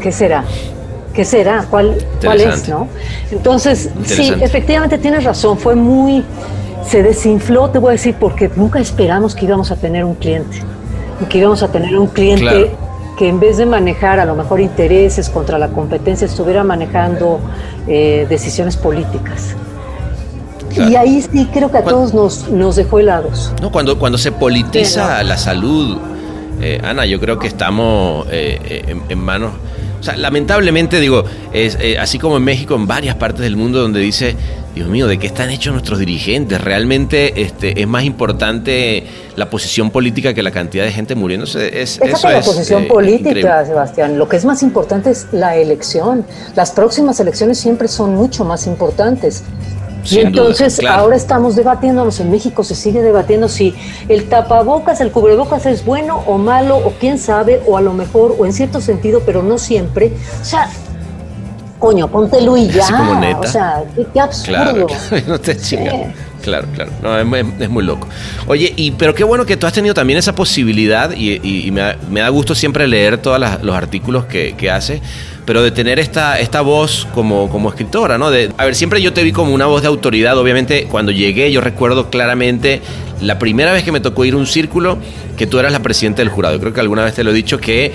[0.00, 0.44] ¿Qué será?
[1.14, 1.66] ¿Qué será?
[1.68, 2.68] ¿Cuál, cuál es?
[2.68, 2.88] ¿no?
[3.30, 6.24] Entonces, sí, efectivamente tienes razón, fue muy,
[6.86, 10.62] se desinfló, te voy a decir, porque nunca esperamos que íbamos a tener un cliente,
[11.28, 12.70] que íbamos a tener un cliente
[13.20, 17.38] que en vez de manejar a lo mejor intereses contra la competencia, estuviera manejando
[17.86, 19.54] eh, decisiones políticas.
[20.74, 23.52] Y ahí sí creo que a todos nos, nos dejó helados.
[23.60, 25.98] No, cuando, cuando se politiza la salud,
[26.62, 29.52] eh, Ana, yo creo que estamos eh, en, manos...
[30.00, 34.00] O sea, lamentablemente digo, es, así como en México, en varias partes del mundo donde
[34.00, 34.34] dice
[34.74, 36.60] Dios mío, ¿de qué están hechos nuestros dirigentes?
[36.60, 41.82] Realmente este, es más importante la posición política que la cantidad de gente muriéndose.
[41.82, 44.16] Es, eso la posición eh, política, Sebastián.
[44.16, 46.24] Lo que es más importante es la elección.
[46.54, 49.42] Las próximas elecciones siempre son mucho más importantes.
[50.04, 53.74] Y entonces ahora estamos debatiéndonos, en México se sigue debatiendo si
[54.08, 58.36] el tapabocas, el cubrebocas es bueno o malo, o quién sabe, o a lo mejor,
[58.38, 60.12] o en cierto sentido, pero no siempre.
[60.40, 60.68] O sea,
[61.78, 62.86] coño, ponte Luis ya.
[62.86, 63.40] Como neta.
[63.40, 64.52] O sea, qué, absurdo.
[64.52, 64.86] Claro,
[65.26, 65.56] no te
[66.42, 66.90] Claro, claro.
[67.02, 68.08] No, es, muy loco.
[68.46, 72.28] Oye, y pero qué bueno que tú has tenido también esa posibilidad y, me, da,
[72.28, 75.00] gusto siempre leer todos los artículos que, que haces,
[75.44, 78.30] pero de tener esta, esta voz como, como escritora, ¿no?
[78.30, 80.38] De, a ver, siempre yo te vi como una voz de autoridad.
[80.38, 82.80] Obviamente, cuando llegué, yo recuerdo claramente
[83.20, 84.98] la primera vez que me tocó ir a un círculo,
[85.36, 86.58] que tú eras la presidenta del jurado.
[86.58, 87.92] Creo que alguna vez te lo he dicho que...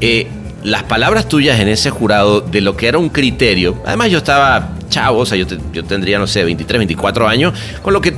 [0.00, 0.26] Eh,
[0.66, 4.70] las palabras tuyas en ese jurado de lo que era un criterio, además yo estaba
[4.88, 8.14] chavo, o sea, yo, yo, tendría, no sé, 23, 24 años, con lo que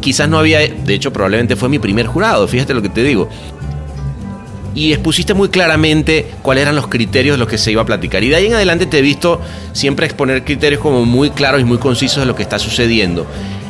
[0.00, 3.28] quizás no había, de hecho probablemente fue mi primer jurado, fíjate lo que te digo.
[4.74, 8.24] Y expusiste muy claramente cuáles eran los criterios de los que se iba a platicar.
[8.24, 9.40] Y de ahí en adelante te he visto
[9.72, 13.24] siempre exponer criterios como muy claros y muy concisos de lo que está sucediendo.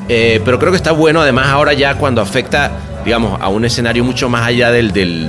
[0.08, 4.02] Eh, pero creo que está bueno, además ahora ya cuando afecta, digamos, a un escenario
[4.02, 5.28] mucho más allá del, del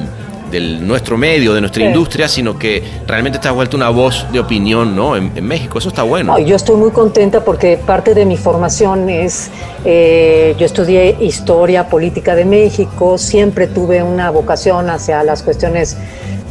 [0.59, 5.15] nuestro medio, de nuestra industria, sino que realmente está vuelto una voz de opinión ¿no?
[5.15, 5.79] en, México.
[5.79, 6.37] Eso está bueno.
[6.39, 9.49] yo estoy muy contenta porque parte de mi formación es,
[9.83, 15.97] eh, yo estudié historia política de México, siempre tuve una vocación hacia las cuestiones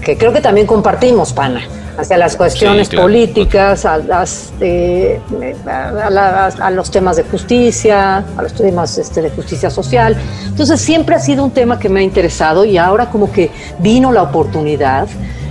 [0.00, 1.62] que creo que también compartimos, Pana
[1.96, 5.20] hacia las cuestiones políticas, a, las, eh,
[5.66, 10.16] a, los temas de justicia, a los temas este, de justicia social.
[10.46, 14.12] Entonces siempre ha sido un tema que me ha interesado y ahora como que vino
[14.12, 15.08] la oportunidad.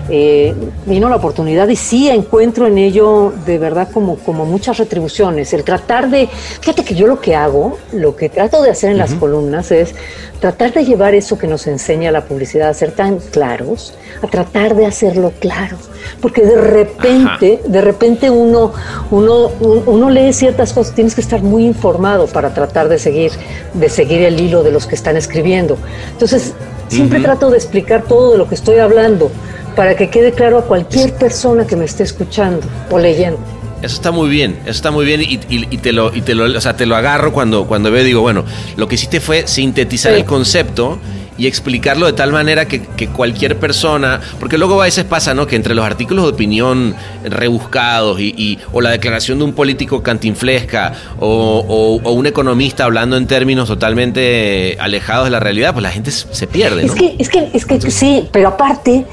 [0.10, 0.54] Eh,
[0.86, 5.54] vino la oportunidad y sí encuentro en ello de verdad como, como muchas retribuciones.
[5.54, 8.98] El tratar de, fíjate que yo lo que hago, lo que trato de hacer en
[8.98, 9.96] las columnas es
[10.42, 14.76] tratar de llevar eso que nos enseña la publicidad a ser tan claros, a tratar
[14.76, 15.78] de hacerlo claro,
[16.22, 18.74] porque de repente, de repente uno,
[19.10, 19.52] uno,
[19.86, 23.32] uno lee ciertas cosas, tienes que estar muy informado para tratar de seguir,
[23.74, 25.78] de seguir el hilo de los que están escribiendo.
[26.12, 26.54] Entonces,
[26.90, 29.32] siempre trato de explicar todo de lo que estoy hablando
[29.76, 33.40] para que quede claro a cualquier persona que me esté escuchando o leyendo.
[33.82, 35.38] Eso está muy bien, eso está muy bien y,
[35.78, 38.46] te lo, y te lo, o sea, te lo agarro cuando, cuando veo, digo, bueno,
[38.78, 41.00] lo que hiciste fue sintetizar el concepto
[41.38, 42.82] y explicarlo de tal manera que,
[43.14, 45.48] cualquier persona, porque luego a veces pasa, ¿no?
[45.48, 50.94] Que entre los artículos de opinión rebuscados y, o la declaración de un político cantinflesca
[51.20, 56.48] o, un economista hablando en términos totalmente alejados de la realidad, pues la gente se
[56.48, 56.94] pierde, ¿no?
[56.94, 59.06] Es que, es que, es que sí, pero aparte,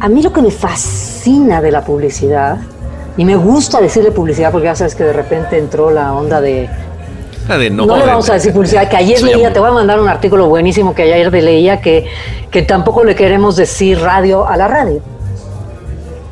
[0.00, 2.58] a mí lo que me fascina de la publicidad
[3.16, 6.68] y me gusta decirle publicidad porque ya sabes que de repente entró la onda de...
[7.70, 10.48] no, le vamos a decir publicidad, que ayer leía, te voy a mandar un artículo
[10.48, 12.06] buenísimo que ayer leía, que,
[12.50, 15.00] que tampoco le queremos decir radio a la radio.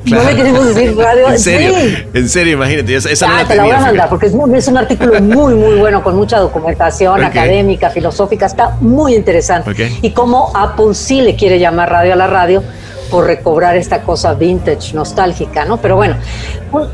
[0.04, 1.30] No le queremos decir radio.
[1.30, 1.72] ¿En serio?
[2.12, 2.94] En serio, imagínate.
[2.94, 6.02] Esa, ah, te la voy a mandar porque es, es, un artículo muy, muy bueno,
[6.02, 8.44] con mucha documentación académica, filosófica.
[8.44, 9.90] Está muy interesante.
[10.02, 12.62] Y cómo Apple sí le quiere llamar radio a la radio
[13.10, 15.78] por recobrar esta cosa vintage, nostálgica, ¿no?
[15.78, 16.16] Pero bueno,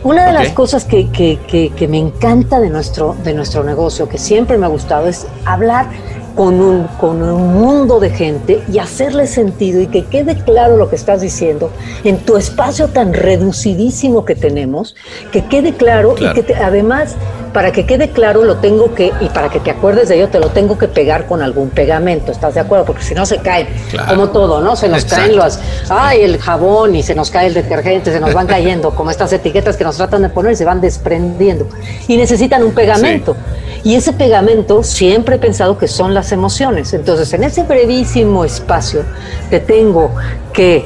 [0.03, 1.39] una de las cosas que, que,
[1.77, 5.87] que, me encanta de nuestro, de nuestro negocio, que siempre me ha gustado, es hablar
[6.35, 10.89] con un, con un mundo de gente y hacerle sentido y que quede claro lo
[10.89, 11.71] que estás diciendo
[12.05, 14.95] en tu espacio tan reducidísimo que tenemos,
[15.33, 17.17] que quede claro, y que además,
[17.53, 20.39] para que quede claro, lo tengo que, y para que te acuerdes de ello, te
[20.39, 22.85] lo tengo que pegar con algún pegamento, ¿estás de acuerdo?
[22.85, 23.69] Porque si no se caen,
[24.09, 24.77] como todo, ¿no?
[24.77, 28.35] Se nos caen los, ay, el jabón y se nos cae el detergente, se nos
[28.35, 31.67] van cayendo, como estas etiquetas que nos tratan de poner y se van desprendiendo.
[32.09, 33.37] Y necesitan un pegamento.
[33.83, 36.93] Y ese pegamento siempre he pensado que son las emociones.
[36.95, 39.03] Entonces, en ese brevísimo espacio
[39.49, 40.13] te tengo
[40.53, 40.85] que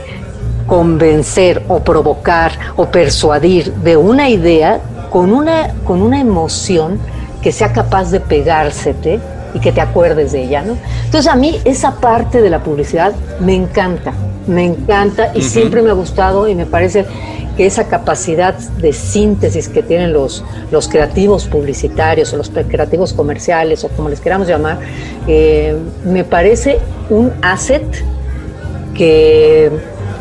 [0.66, 6.98] convencer o provocar o persuadir de una idea con una, con una emoción
[7.42, 9.20] que sea capaz de pegársete
[9.52, 10.76] y que te acuerdes de ella, ¿no?
[11.04, 14.12] Entonces a mí esa parte de la publicidad me encanta,
[14.46, 17.06] me encanta y siempre me ha gustado y me parece
[17.56, 23.84] que esa capacidad de síntesis que tienen los, los creativos publicitarios o los creativos comerciales
[23.84, 24.78] o como les queramos llamar,
[25.28, 26.78] eh, me parece
[27.10, 27.84] un asset
[28.94, 29.70] que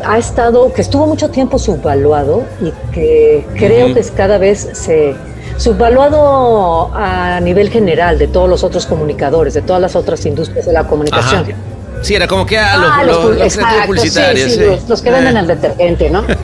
[0.04, 5.14] ha estado, que estuvo mucho tiempo subvaluado y que creo que cada vez se,
[5.56, 10.72] subvaluado a nivel general de todos los otros comunicadores, de todas las otras industrias de
[10.72, 11.73] la comunicación.
[12.04, 14.52] Sí, era como que a los, ah, los, los, publicitarios.
[14.52, 16.24] Sí, Los, que venden el detergente, ¿no?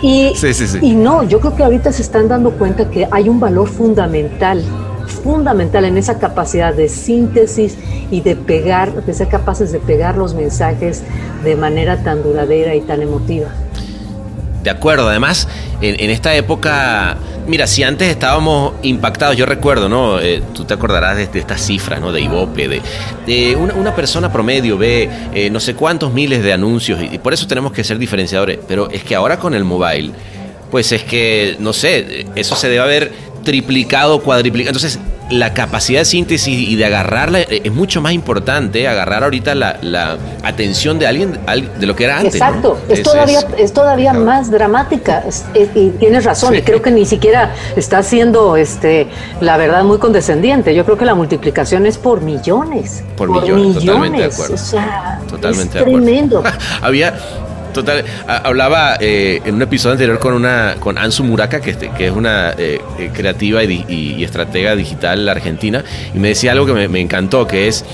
[0.00, 0.78] Y, sí, sí, sí.
[0.80, 4.62] y no, yo creo que ahorita se están dando cuenta que hay un valor fundamental
[5.08, 7.76] fundamental en esa capacidad de síntesis
[8.10, 11.02] y de pegar, de ser capaces de pegar los mensajes
[11.42, 13.48] de manera tan duradera y tan emotiva.
[14.68, 15.48] De acuerdo, además,
[15.80, 20.20] en, esta época, mira, si antes estábamos impactados, yo recuerdo, ¿no?
[20.20, 22.12] Eh, tú te acordarás de, estas cifras, ¿no?
[22.12, 22.82] De Ibope,
[23.26, 27.46] de, una, persona promedio ve eh, no sé cuántos miles de anuncios y, por eso
[27.46, 30.10] tenemos que ser diferenciadores, pero es que ahora con el mobile,
[30.70, 34.76] pues es que, no sé, eso se debe haber triplicado, cuadriplicado.
[34.76, 35.00] Entonces,
[35.30, 40.18] la capacidad de síntesis y de agarrarla eh, es mucho más importante, agarrar ahorita la,
[40.42, 41.38] atención de alguien
[41.78, 42.34] de lo que era antes.
[42.34, 45.24] Exacto, es, todavía, es, todavía más dramática
[45.74, 49.08] y tienes razón, y creo que ni siquiera está siendo este,
[49.40, 50.74] la verdad muy condescendiente.
[50.74, 53.02] Yo creo que la multiplicación es por millones.
[53.16, 54.54] Por, millones, totalmente de acuerdo.
[54.54, 56.42] O sea, totalmente es tremendo.
[56.82, 57.14] Había
[57.78, 62.12] Total, hablaba eh, en un episodio anterior con una con Ansu Muraka, que, que es
[62.12, 67.46] una eh, eh, creativa y, estratega digital argentina, y me decía algo que me, encantó,
[67.46, 67.84] que es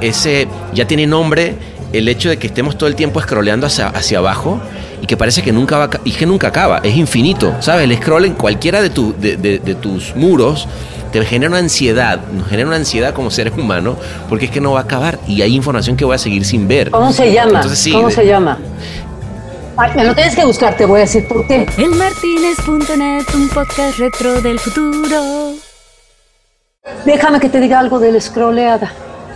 [0.00, 1.54] ese ya tiene nombre
[1.92, 4.60] el hecho de que estemos todo el tiempo scrolleando hacia, hacia abajo
[5.00, 7.84] y que parece que nunca va y que nunca acaba, es infinito, ¿sabes?
[7.84, 10.66] El scroll en cualquiera de, tu, de, de tus muros
[11.10, 13.96] te genera una ansiedad, nos genera una ansiedad como seres humanos,
[14.28, 16.68] porque es que no va a acabar y hay información que voy a seguir sin
[16.68, 16.90] ver.
[16.90, 17.62] ¿Cómo se llama?
[17.92, 18.58] ¿Cómo se llama?
[19.94, 21.66] Me lo tienes que buscar, te voy a decir por qué.
[21.76, 25.54] Elmartinez.net, un podcast retro del futuro.
[27.04, 28.90] Déjame que te diga algo de la scrolleada.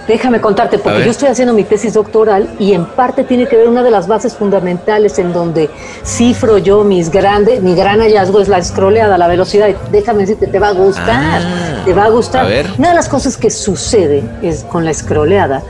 [0.08, 3.68] Déjame contarte, porque yo estoy haciendo mi tesis doctoral y en parte tiene que ver
[3.68, 5.70] una de las bases fundamentales en donde
[6.04, 9.68] cifro yo mis grandes, mi gran hallazgo es la scrolleada, la velocidad.
[9.92, 11.82] Déjame decirte, te va a gustar, ah.
[11.84, 12.46] te va a gustar.
[12.78, 15.62] Una de las cosas que sucede es con la scrolleada,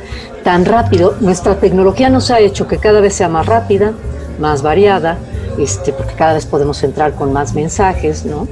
[0.42, 3.92] tan rápido, nuestra tecnología nos ha hecho que cada vez sea más rápida,
[4.42, 5.16] más variada,
[5.59, 8.48] este, porque cada vez podemos entrar con más mensajes, ¿no?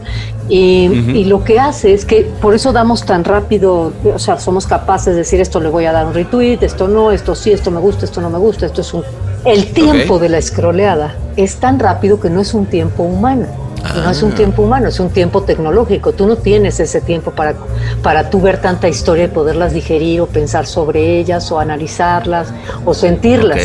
[0.48, 5.12] Y, lo que hace es que por eso damos tan rápido, o sea, somos capaces
[5.14, 7.78] de decir esto le voy a dar un retweet, esto no, esto sí, esto me
[7.78, 9.04] gusta, esto no me gusta, esto es un...
[9.44, 13.46] El tiempo de la escroleada es tan rápido que no es un tiempo humano.
[13.94, 14.34] No es un ah.
[14.34, 16.12] tiempo humano, es un tiempo tecnológico.
[16.12, 17.54] Tú no tienes ese tiempo para,
[18.02, 22.52] para tú ver tanta historia y poderlas digerir o pensar sobre ellas o analizarlas
[22.84, 23.60] o sentirlas.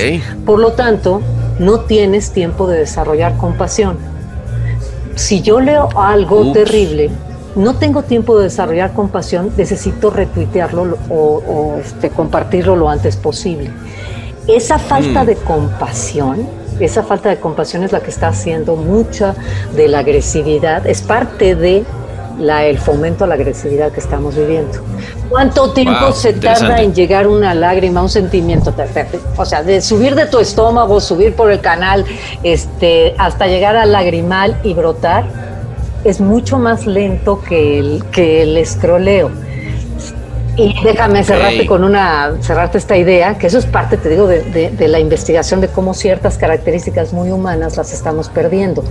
[0.45, 1.21] Por lo tanto,
[1.59, 3.97] no tienes tiempo de desarrollar compasión.
[5.15, 7.09] Si yo leo algo terrible,
[7.55, 13.71] no tengo tiempo de desarrollar compasión, necesito retuitearlo o, este, compartirlo lo antes posible.
[14.47, 15.27] Esa falta mm.
[15.27, 16.47] de compasión,
[16.79, 19.35] esa falta de compasión es la que está haciendo mucha
[19.75, 21.85] de la agresividad, es parte de
[22.37, 24.79] el fomento a la agresividad que estamos viviendo.
[25.29, 28.73] ¿Cuánto tiempo se tarda en llegar una lágrima, un sentimiento?
[29.37, 32.05] O sea, de subir de tu estómago, subir por el canal,
[32.43, 35.25] este, hasta llegar al lagrimal y brotar,
[36.03, 39.31] es mucho más lento que el, que el escroleo.
[40.57, 44.71] Y déjame cerrarte con una, cerrarte esta idea, que eso es parte, te digo, de,
[44.71, 48.83] de la investigación de cómo ciertas características muy humanas las estamos perdiendo.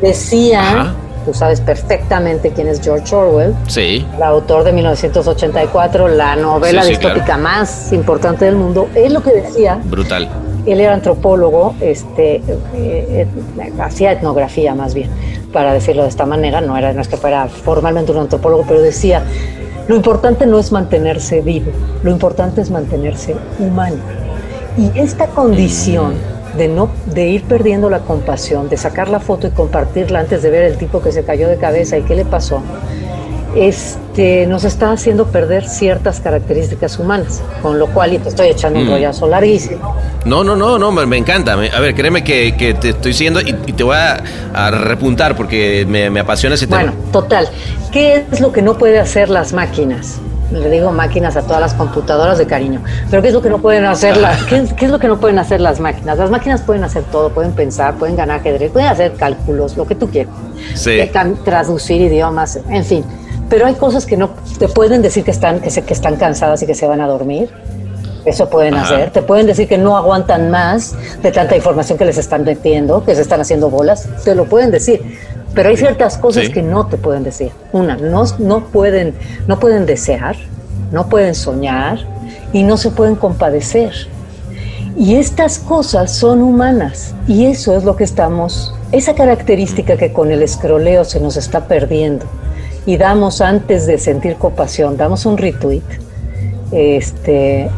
[0.00, 3.54] Decía Tú sabes perfectamente quién es George Orwell.
[3.68, 4.06] Sí.
[4.16, 8.88] El autor de 1984, la novela distópica más importante del mundo.
[8.94, 9.80] Es lo que decía.
[9.84, 10.28] Brutal.
[10.66, 12.42] Él era antropólogo, este, eh,
[12.74, 13.26] eh,
[13.80, 15.10] hacía etnografía más bien,
[15.52, 16.60] para decirlo de esta manera.
[16.60, 19.24] No, era, no es que fuera formalmente un antropólogo, pero decía,
[19.88, 21.72] lo importante no es mantenerse vivo,
[22.04, 23.96] lo importante es mantenerse humano.
[24.76, 26.14] Y esta condición
[26.56, 30.50] de, no, de ir perdiendo la compasión, de sacar la foto y compartirla antes de
[30.50, 32.62] ver el tipo que se cayó de cabeza y qué le pasó,
[33.54, 38.80] este, nos está haciendo perder ciertas características humanas, con lo cual, y te estoy echando
[38.80, 38.90] un mm.
[38.90, 39.96] rollazo larguísimo.
[40.24, 41.52] No, no, no, no, me, encanta.
[41.52, 46.08] a ver, créeme que, que, te estoy siguiendo y, te voy a, repuntar porque me,
[46.10, 46.82] me apasiona ese tema.
[46.82, 47.48] Bueno, total.
[47.90, 50.21] ¿Qué es lo que no puede hacer las máquinas?
[50.52, 52.82] Le digo máquinas a todas las computadoras de cariño.
[53.10, 55.38] Pero ¿qué es lo que no pueden hacer las, ¿qué, es lo que no pueden
[55.38, 56.18] hacer las máquinas?
[56.18, 59.94] Las máquinas pueden hacer todo, pueden pensar, pueden ganar ajedrez, pueden hacer cálculos, lo que
[59.94, 60.34] tú quieras.
[60.74, 60.98] Sí.
[61.44, 63.04] Traducir idiomas, en fin.
[63.48, 66.62] Pero hay cosas que no te pueden decir que están, que, se, que están cansadas
[66.62, 67.50] y que se van a dormir.
[68.24, 69.10] Eso pueden hacer.
[69.10, 73.14] Te pueden decir que no aguantan más de tanta información que les están metiendo, que
[73.14, 74.08] se están haciendo bolas.
[74.24, 75.02] Te lo pueden decir
[75.54, 77.52] pero hay ciertas cosas que no te pueden decir.
[77.72, 79.14] Una, no, no, pueden,
[79.46, 80.36] no pueden desear,
[80.90, 81.98] no pueden soñar
[82.52, 83.92] y no se pueden compadecer.
[84.96, 90.30] Y estas cosas son humanas y eso es lo que estamos, esa característica que con
[90.30, 92.26] el escroleo se nos está perdiendo
[92.84, 95.82] y damos antes de sentir compasión, damos un retweet,
[96.72, 97.70] este,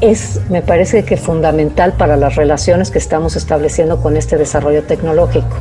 [0.00, 5.56] es, me parece que fundamental para las relaciones que estamos estableciendo con este desarrollo tecnológico.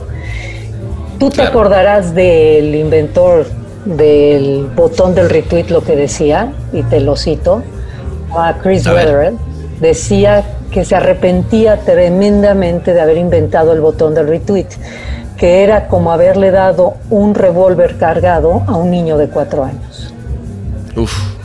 [1.18, 3.46] Tú te acordarás del inventor
[3.86, 7.64] del botón del retweet lo que decía, y te lo cito,
[8.36, 9.38] a Chris Weatherall,
[9.80, 14.68] decía que se arrepentía tremendamente de haber inventado el botón del retweet,
[15.38, 20.14] que era como haberle dado un revólver cargado a un niño de cuatro años.
[20.96, 21.40] Uf.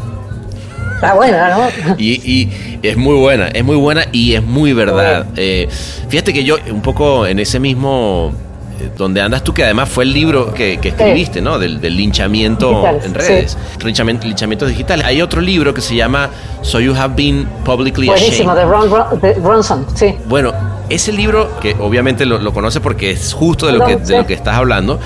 [0.97, 1.95] Está buena, ¿no?
[1.99, 5.27] Y, es muy buena, es muy buena y es muy verdad.
[5.37, 5.69] Eh,
[6.09, 8.33] fíjate que yo un poco en ese mismo
[8.81, 11.59] eh, donde andas tú, que además fue el libro que, escribiste, ¿no?
[11.59, 15.07] Del, linchamiento en redes, linchamiento, linchamientos digitales.
[15.07, 16.31] Hay otro libro que se llama
[16.63, 19.21] So You Have Been Publicly Buenísimo, Ashamed.
[19.21, 19.63] de, Ron,
[19.95, 20.17] sí.
[20.27, 20.53] Bueno,
[20.89, 24.35] ese libro, que obviamente lo, conoce porque es justo de lo, que, de lo que
[24.35, 24.99] estás hablando,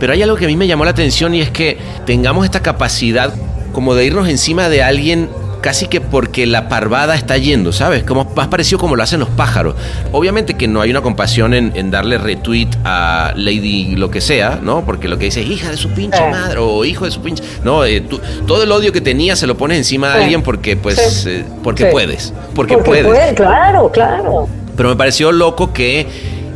[0.00, 2.60] pero hay algo que a mí me llamó la atención y es que tengamos esta
[2.60, 3.32] capacidad
[3.72, 5.28] como de irnos encima de alguien
[5.64, 8.04] casi que porque la parvada está yendo, ¿sabes?
[8.04, 9.74] Como más parecido como lo hacen los pájaros.
[10.12, 14.84] Obviamente que no hay una compasión en, darle retweet a Lady lo que sea, ¿no?
[14.84, 17.42] Porque lo que dice es hija de su pinche madre o hijo de su pinche...
[17.64, 18.04] No, eh,
[18.46, 21.86] todo el odio que tenía se lo pones encima de alguien porque, pues, eh, porque
[21.86, 22.34] puedes.
[22.54, 23.32] Porque, puedes.
[23.32, 24.46] claro, claro.
[24.76, 26.06] Pero me pareció loco que,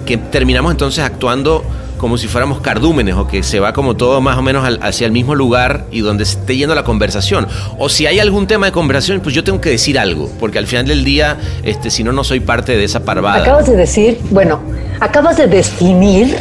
[0.04, 1.64] que terminamos entonces actuando
[1.99, 5.12] como si fuéramos cardúmenes o que se va como todo más o menos hacia el
[5.12, 7.46] mismo lugar y donde esté yendo la conversación.
[7.78, 10.66] O si hay algún tema de conversación, pues yo tengo que decir algo, porque al
[10.66, 13.42] final del día, este, si no, no soy parte de esa parvada.
[13.42, 14.61] Acabas de decir, bueno,
[15.01, 16.36] acabas de definir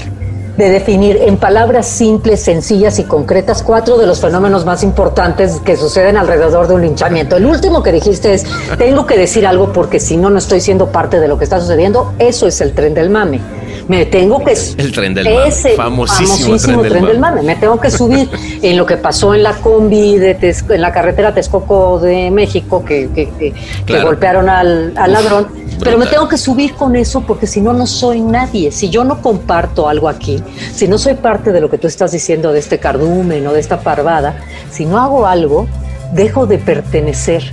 [0.57, 5.77] de definir en palabras simples, sencillas y concretas cuatro de los fenómenos más importantes que
[5.77, 7.37] suceden alrededor de un linchamiento.
[7.37, 8.43] El último que dijiste es,
[8.77, 11.61] tengo que decir algo porque si no, no estoy siendo parte de lo que está
[11.61, 12.11] sucediendo.
[12.17, 13.39] Eso es el tren del mame
[13.87, 17.41] me tengo que el tren del mame, famosísimo, tren, del, mame.
[17.43, 18.29] me tengo que subir
[18.61, 20.37] en lo que pasó en la combi de
[20.69, 25.47] en la carretera Texcoco de México que, que, golpearon al, ladrón.
[25.83, 28.71] Pero me tengo que subir con eso porque si no no soy nadie.
[28.71, 30.43] Si yo no comparto algo aquí
[30.73, 33.59] si no soy parte de lo que tú estás diciendo de este cardumen o de
[33.59, 34.39] esta parvada
[34.71, 35.67] si no hago algo
[36.13, 37.43] dejo de pertenecer.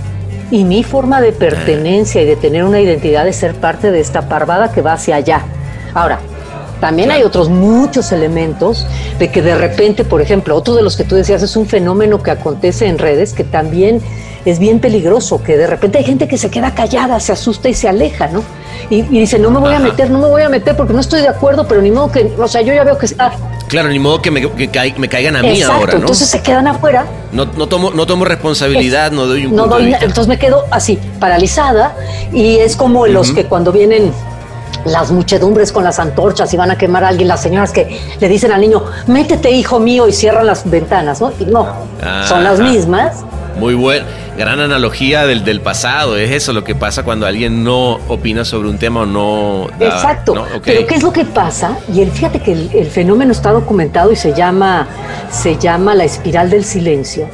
[0.51, 4.29] Y mi forma de pertenencia y de tener una identidad es ser parte de esta
[4.29, 5.45] parvada que va hacia allá
[5.95, 6.21] Ahora,
[6.81, 8.87] también hay otros muchos elementos
[9.19, 12.23] de que de repente, por ejemplo, otro de los que tú decías es un fenómeno
[12.23, 14.03] que acontece en redes que también
[14.45, 17.75] es bien peligroso, que de repente hay gente que se queda callada, se asusta y
[17.75, 18.43] se aleja, ¿no?
[18.91, 21.23] Y, dice, no me voy a meter, no me voy a meter porque no estoy
[21.23, 23.07] de acuerdo, pero ni modo que, o sea, yo ya veo que...
[23.07, 23.33] está.
[23.69, 24.43] claro, ni modo que me,
[25.09, 26.01] caigan a mí ahora, ¿no?
[26.01, 27.07] entonces se quedan afuera.
[27.33, 30.99] No, no, tomo, no tomo responsabilidad, no doy un no doy, Entonces me quedo así,
[31.19, 31.97] paralizada,
[32.31, 34.13] y es como los que cuando vienen
[34.85, 38.29] las muchedumbres con las antorchas y van a quemar a alguien, las señoras que le
[38.29, 41.33] dicen al niño, métete hijo mío y cierran las ventanas, ¿no?
[41.39, 41.67] Y no,
[42.27, 43.25] son las mismas.
[43.59, 44.05] Muy buena,
[44.37, 48.69] gran analogía del, del pasado, es eso lo que pasa cuando alguien no opina sobre
[48.69, 49.69] un tema o no...
[49.79, 51.79] Exacto, pero ¿qué es lo que pasa?
[51.93, 54.89] Y el, fíjate que el, el, fenómeno está documentado y se llama,
[55.31, 57.29] se llama la espiral del silencio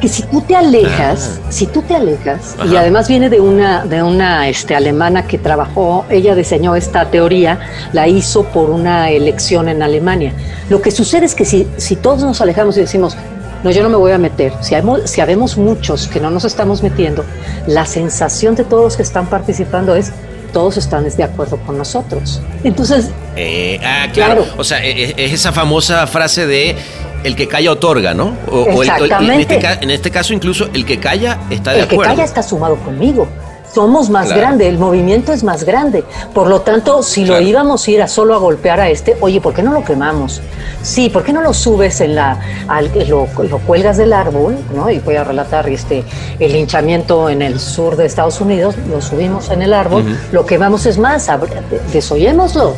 [0.00, 1.46] que si tú te alejas, ah.
[1.50, 6.04] si tú te alejas, y además viene de una, de una este, alemana que trabajó,
[6.10, 7.58] ella diseñó esta teoría,
[7.92, 10.32] la hizo por una elección en Alemania.
[10.68, 13.16] Lo que sucede es que si, si todos nos alejamos y decimos,
[13.64, 14.74] no, yo no me voy a meter, si,
[15.06, 17.24] si habemos muchos que no nos estamos metiendo,
[17.66, 20.12] la sensación de todos los que están participando es,
[20.56, 22.40] todos están de acuerdo con nosotros.
[22.64, 23.10] Entonces...
[23.36, 24.46] Eh, ah, claro.
[24.56, 26.74] O sea, e, e, es esa famosa frase de
[27.24, 28.34] el que calla otorga, ¿no?
[28.50, 29.54] O, Exactamente.
[29.54, 32.04] Este en, este, caso, incluso el que calla está de acuerdo.
[32.04, 33.28] El que calla está sumado conmigo.
[33.76, 36.02] Somos más grandes, grande, el movimiento es más grande.
[36.32, 39.38] Por lo tanto, si lo íbamos a ir a solo a golpear a este, oye,
[39.38, 40.40] ¿por qué no lo quemamos?
[40.80, 42.40] Sí, ¿por qué no lo subes en la,
[43.06, 43.26] lo,
[43.66, 44.88] cuelgas del árbol, ¿no?
[44.88, 46.04] Y voy a relatar este,
[46.38, 50.86] el linchamiento en el sur de Estados Unidos, lo subimos en el árbol, lo quemamos
[50.86, 51.28] es más,
[51.92, 52.72] desoyémoslo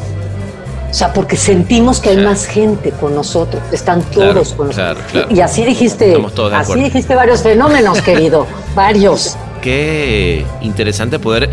[0.90, 5.04] o sea, porque sentimos que hay más gente con nosotros, están todos con nosotros.
[5.28, 6.16] Y así dijiste,
[6.52, 9.36] así dijiste varios fenómenos, querido, varios.
[9.60, 11.50] Qué interesante poder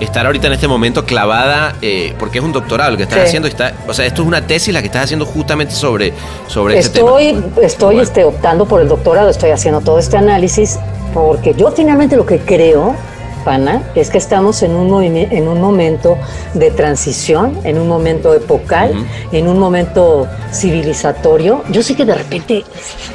[0.00, 3.48] estar ahorita en este momento clavada, eh, porque es un doctorado lo que estás haciendo.
[3.48, 6.12] Está, o sea, esto es una tesis la que estás haciendo justamente sobre,
[6.46, 7.10] sobre este tema.
[7.60, 10.78] Estoy este, optando por el doctorado, estoy haciendo todo este análisis,
[11.12, 12.94] porque yo finalmente lo que creo
[13.94, 16.18] es que estamos en un, en un momento
[16.54, 18.92] de transición, en un momento epocal,
[19.32, 21.62] en un momento civilizatorio.
[21.70, 22.64] Yo sé que de repente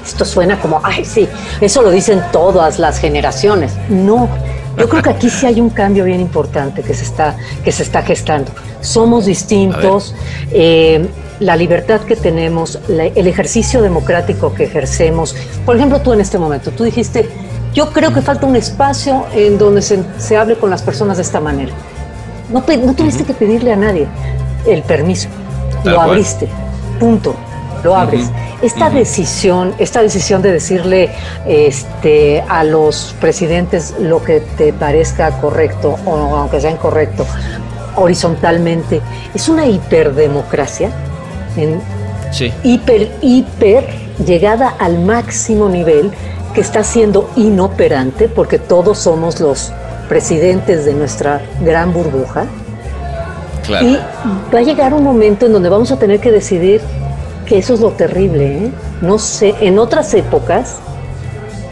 [0.04, 1.28] esto suena como, ay, sí,
[1.62, 3.74] eso lo dicen todas las generaciones.
[3.90, 4.28] No,
[4.78, 7.84] yo creo que aquí sí hay un cambio bien importante que se está, que se
[7.84, 8.52] está gestando.
[8.82, 10.16] Somos distintos.
[10.52, 11.08] Eh,
[11.40, 15.36] la libertad que tenemos, el ejercicio democrático que ejercemos.
[15.66, 17.28] Por ejemplo, tú en este momento, tú dijiste,
[17.74, 21.40] yo creo que falta un espacio en donde se, hable con las personas de esta
[21.40, 21.74] manera.
[22.50, 24.08] No, no tuviste que pedirle a nadie
[24.68, 25.28] el permiso,
[25.84, 26.48] lo abriste,
[27.00, 27.36] punto,
[27.84, 28.30] lo abres.
[28.62, 31.10] Esta decisión, esta decisión de decirle
[31.46, 37.26] este, a los presidentes lo que te parezca correcto o aunque sea incorrecto,
[37.96, 39.02] horizontalmente,
[39.34, 40.92] es una hiperdemocracia,
[41.58, 41.82] en
[42.64, 43.86] hiper, hiper
[44.26, 46.12] llegada al máximo nivel
[46.54, 49.72] que está siendo inoperante porque todos somos los
[50.08, 52.46] presidentes de nuestra gran burbuja.
[53.82, 53.98] Y
[54.54, 56.82] va a llegar un momento en donde vamos a tener que decidir
[57.46, 58.66] que eso es lo terrible.
[58.66, 58.72] ¿eh?
[59.02, 60.80] No sé, en otras épocas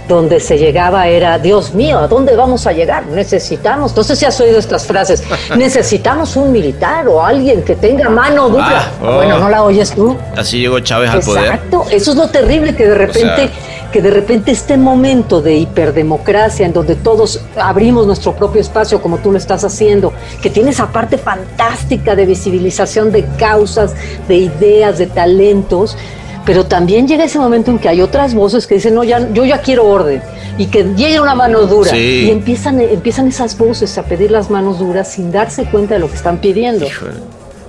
[0.08, 3.06] donde se llegaba era, Dios mío, ¿a dónde vamos a llegar?
[3.08, 5.24] Necesitamos, no sé si has oído estas frases,
[5.58, 8.92] necesitamos un militar o alguien que tenga mano dura.
[9.02, 10.18] Ah, bueno, ¿no la oyes tú?
[10.36, 11.46] Así llegó Chávez al poder.
[11.46, 13.50] Exacto, eso es lo terrible que de repente...
[13.92, 19.18] que de repente este momento de hiperdemocracia en donde todos abrimos nuestro propio espacio como
[19.18, 23.94] tú lo estás haciendo, que tiene esa parte fantástica de visibilización de causas,
[24.28, 25.98] de ideas, de talentos,
[26.46, 29.46] pero también llega ese momento en que hay otras voces que dicen, no, ya, yo
[29.46, 30.22] ya quiero orden,
[30.58, 31.96] y que llegue una mano dura.
[31.96, 36.10] Y empiezan, empiezan esas voces a pedir las manos duras sin darse cuenta de lo
[36.10, 36.88] que están pidiendo.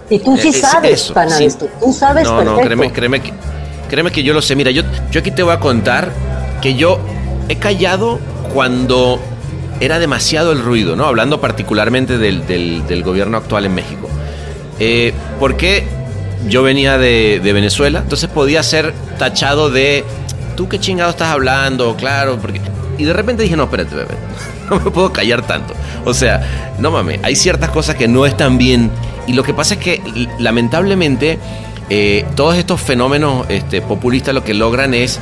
[0.09, 1.69] Y tú sí sabes, pana, esto.
[1.81, 3.33] Tú sabes no, No, créeme, créeme, que,
[3.93, 4.57] créeme que yo lo sé.
[4.57, 6.13] Mira, yo, yo aquí te voy a contar
[6.63, 6.99] que yo
[7.51, 8.19] he callado
[8.55, 9.21] cuando
[9.81, 11.05] era demasiado el ruido, ¿no?
[11.05, 14.09] Hablando particularmente del, del, gobierno actual en México.
[14.81, 15.85] Eh, ¿Por qué
[16.49, 20.07] yo venía de, Venezuela, entonces podía ser tachado de,
[20.57, 21.95] ¿tú qué chingado estás hablando?
[21.95, 22.63] Claro, porque...
[22.97, 24.15] Y de repente dije, no, espérate, bebé,
[24.71, 25.75] no me puedo callar tanto.
[26.07, 28.91] O sea, no mames, hay ciertas cosas que no están bien.
[29.27, 30.01] Y lo que pasa es que,
[30.39, 31.39] lamentablemente,
[31.95, 35.21] eh, todos estos fenómenos este, populistas lo que logran es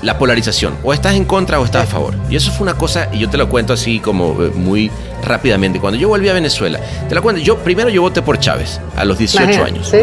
[0.00, 0.74] la polarización.
[0.82, 2.14] O estás en contra o estás a favor.
[2.30, 4.90] Y eso fue una cosa, y yo te lo cuento así como eh, muy
[5.22, 5.80] rápidamente.
[5.80, 6.80] Cuando yo volví a Venezuela,
[7.10, 9.86] te lo cuento, yo primero yo voté por Chávez a los 18 años.
[9.86, 9.98] ¿sí?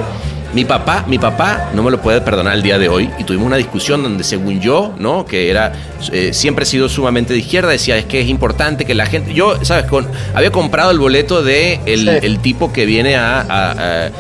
[0.54, 3.48] Mi papá, mi papá no me lo puede perdonar el día de hoy y tuvimos
[3.48, 5.26] una discusión donde según yo, ¿no?
[5.26, 5.74] Que era,
[6.14, 9.34] eh, siempre he sido sumamente de izquierda, decía, es que es importante que la gente,
[9.34, 9.86] yo, ¿sabes?
[9.86, 14.12] Con, había comprado el boleto de el, tipo que viene a,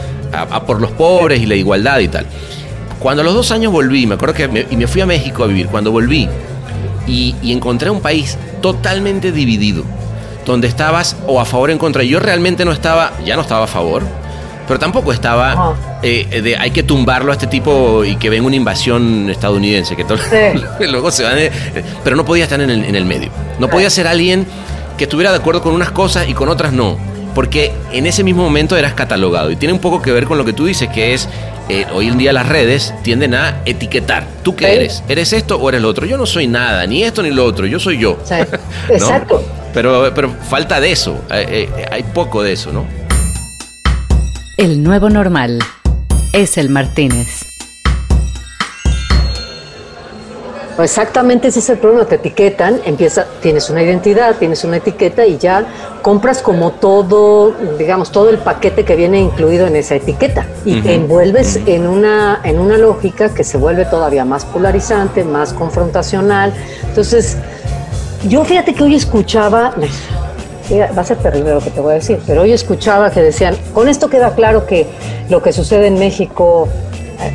[0.65, 2.25] por los pobres y la igualdad y tal.
[2.99, 5.43] Cuando a los dos años volví, me acuerdo que me, y me fui a México
[5.43, 6.27] a vivir, cuando volví
[7.07, 9.83] y, y encontré un país totalmente dividido,
[10.45, 12.03] donde estabas o a favor o en contra.
[12.03, 14.03] Yo realmente no estaba, ya no estaba a favor,
[14.67, 18.55] pero tampoco estaba eh, de hay que tumbarlo a este tipo y que venga una
[18.55, 20.17] invasión estadounidense, que todo,
[20.79, 21.37] luego se van,
[22.03, 23.29] pero no podía estar en el, medio.
[23.59, 24.45] No podía ser alguien
[24.97, 26.97] que estuviera de acuerdo con unas cosas y con otras no,
[27.35, 30.45] porque en ese mismo momento eras catalogado y tiene un poco que ver con lo
[30.45, 31.29] que tú dices, que es
[31.69, 34.25] eh, hoy en día las redes tienden a etiquetar.
[34.41, 35.03] ¿Tú qué eres?
[35.09, 36.05] ¿Eres esto o eres lo otro?
[36.05, 38.17] Yo no soy nada, ni esto ni lo otro, yo soy yo.
[38.89, 39.43] Exacto.
[39.73, 42.85] Pero, pero falta de eso, eh, hay poco de eso, ¿no?
[44.57, 45.59] El nuevo normal
[46.31, 47.54] es el Martínez.
[50.77, 55.37] Exactamente ese es el problema, te etiquetan, empieza, tienes una identidad, tienes una etiqueta y
[55.37, 55.65] ya
[56.01, 60.45] compras como todo, digamos, todo el paquete que viene incluido en esa etiqueta.
[60.65, 65.53] Y te envuelves en una, en una lógica que se vuelve todavía más polarizante, más
[65.53, 66.53] confrontacional.
[66.87, 67.37] Entonces,
[68.27, 69.73] yo fíjate que hoy escuchaba,
[70.71, 73.55] va a ser terrible lo que te voy a decir, pero hoy escuchaba que decían,
[73.73, 74.87] con esto queda claro que
[75.29, 76.67] lo que sucede en México,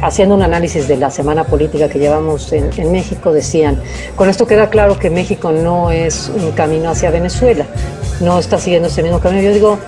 [0.02, 3.80] haciendo un análisis de la semana política que llevamos en, México, decían,
[4.16, 7.66] con esto queda claro que México no es un camino hacia Venezuela,
[8.20, 9.42] no está siguiendo ese mismo camino.
[9.42, 9.78] Yo digo,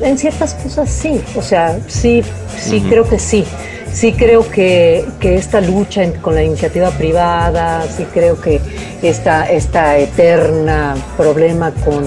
[0.00, 2.22] en ciertas cosas sí, o sea, sí,
[2.58, 3.44] sí creo que sí.
[3.92, 8.60] Sí creo que, que esta lucha con la iniciativa privada, sí creo que
[9.00, 12.04] esta, esta eterna problema con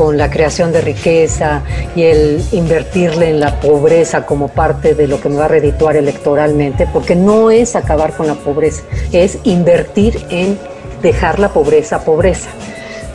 [0.00, 1.62] con la creación de riqueza
[1.94, 5.94] y el invertirle en la pobreza como parte de lo que me va a redituar
[5.94, 8.82] electoralmente, porque no es acabar con la pobreza,
[9.12, 10.58] es invertir en
[11.02, 12.48] dejar la pobreza pobreza.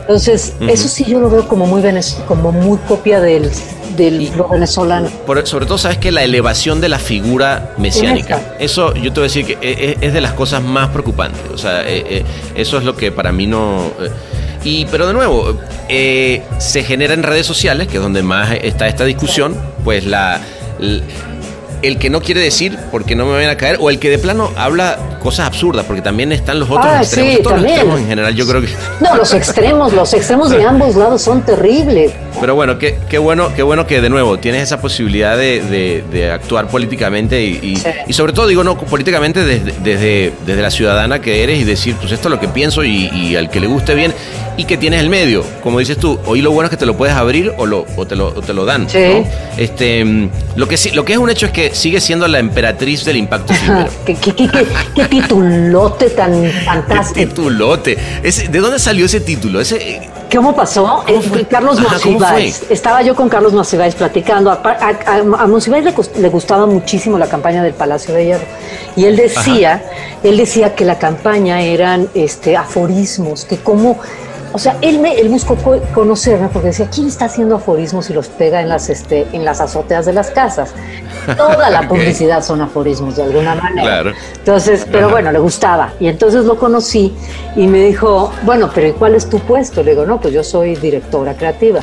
[0.02, 1.82] Entonces, eso sí yo lo veo como muy,
[2.28, 3.50] como muy copia del,
[3.96, 5.08] del venezolano.
[5.42, 9.32] sobre todo, sabes que la elevación de la figura mesiánica, eso yo te voy a
[9.32, 11.42] decir que e, e, es, de las cosas más preocupantes.
[11.52, 12.24] O sea, e,
[12.54, 13.90] eso es lo que para mí no...
[14.00, 14.35] Eh,
[14.66, 15.56] y, pero de nuevo,
[15.88, 20.40] eh, se genera en redes sociales, que es donde más está esta discusión, pues la,
[21.82, 24.18] el que no quiere decir porque no me van a caer, o el que de
[24.18, 27.34] plano habla cosas absurdas, porque también están los otros Ah, extremos.
[27.36, 28.68] sí, Todos los extremos en general, yo creo que.
[29.00, 32.12] No, los extremos, los extremos de ambos lados son terribles.
[32.40, 36.04] Pero bueno, qué, qué bueno, qué bueno que de nuevo tienes esa posibilidad de, de-
[36.12, 37.88] de actuar políticamente y, y- Sí.
[38.08, 41.94] y sobre todo, digo, no, políticamente desde, desde, desde la ciudadana que eres y decir,
[41.98, 44.12] pues esto es lo que pienso y, y al que le guste bien
[44.58, 45.44] y que tienes el medio.
[45.62, 48.06] Como dices tú, hoy lo bueno es que te lo puedes abrir o, lo, o,
[48.06, 48.88] te, lo, o te lo dan.
[48.88, 48.98] Sí.
[48.98, 49.24] ¿no?
[49.56, 52.38] Este, mm, lo, que sí, lo que es un hecho es que sigue siendo la
[52.38, 53.52] emperatriz del impacto.
[54.06, 57.28] ¿Qué, qué, qué, qué- qué titulote tan ¡Qué fantástico!
[57.28, 57.96] titulote!
[58.22, 59.60] Ese- ¿De dónde salió ese título?
[59.60, 61.04] Ese, eh, ¿Cómo pasó?
[61.06, 61.44] ¿Cómo Eh, fue?
[61.46, 62.62] Carlos Ajá, ¿cómo Monsiváis.
[62.68, 64.50] Estaba yo con Carlos Monsiváis platicando.
[64.50, 65.84] A, a, a- a Monsiváis
[66.18, 68.44] le, gustaba muchísimo la campaña del Palacio de Hierro.
[68.96, 69.84] Y él decía,
[70.22, 73.98] él decía que la campaña eran este, aforismos, que como...
[74.52, 78.14] O sea, él, me, él buscó co- conocerme porque decía, ¿quién está haciendo aforismos y
[78.14, 80.72] los pega en las, este, en las azoteas de las casas?
[81.36, 81.88] Toda la Ok.
[81.88, 83.82] publicidad son aforismos de alguna manera.
[83.82, 84.12] Claro.
[84.38, 85.12] Entonces, pero Ajá.
[85.14, 85.92] bueno, le gustaba.
[86.00, 87.14] Y entonces lo conocí
[87.54, 89.82] y me dijo, bueno, pero ¿y cuál es tu puesto?
[89.82, 91.80] Le digo, no, pues yo soy directora creativa.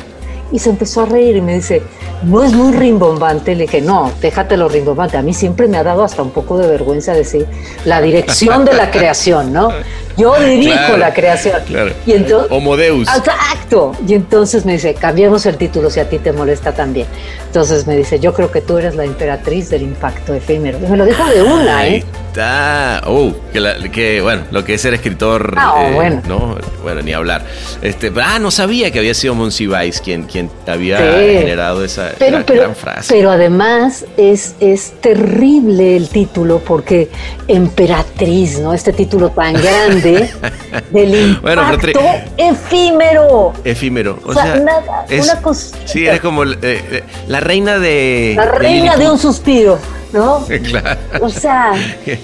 [0.52, 1.82] Y se empezó a reír y me dice,
[2.22, 3.54] ¿no es muy rimbombante?
[3.56, 5.16] Le dije, no, déjate lo rimbombante.
[5.16, 7.46] A mí siempre me ha dado hasta un poco de vergüenza decir
[7.84, 9.70] la dirección de la creación, ¿no?
[10.16, 11.60] Yo dirijo Claro, la creación.
[11.66, 11.92] claro.
[12.06, 13.08] Y entonces, Homo Deus.
[13.08, 13.92] Exacto.
[14.06, 17.06] Y entonces me dice, cambiemos el título si a ti te molesta también.
[17.46, 20.78] Entonces me dice, yo creo que tú eres la emperatriz del impacto efímero.
[20.82, 22.04] Y me lo dijo de una, Ahí ¿eh?
[22.28, 23.02] está.
[23.06, 25.54] Oh, que, la- que, bueno, lo que es ser escritor.
[25.56, 26.20] Ah, bueno.
[26.28, 27.44] No, bueno, ni hablar.
[27.82, 31.38] Este, ah, no sabía que había sido Monsiváis quien, quien había Sí.
[31.38, 33.14] generado esa Pero, gran, pero, gran frase.
[33.14, 37.08] pero además es, es terrible el título porque
[37.46, 38.72] emperatriz, ¿no?
[38.74, 42.00] Este título tan grande del impacto Bueno, pero
[42.36, 43.52] efímero.
[43.64, 44.18] Efímero.
[44.24, 45.78] O, O sea, sea, nada, es, una cosita.
[45.86, 48.34] Sí, eres como eh, eh, la reina de.
[48.36, 49.78] La reina de un suspiro,
[50.12, 50.46] ¿no?
[50.64, 50.98] Claro.
[51.20, 51.72] O sea,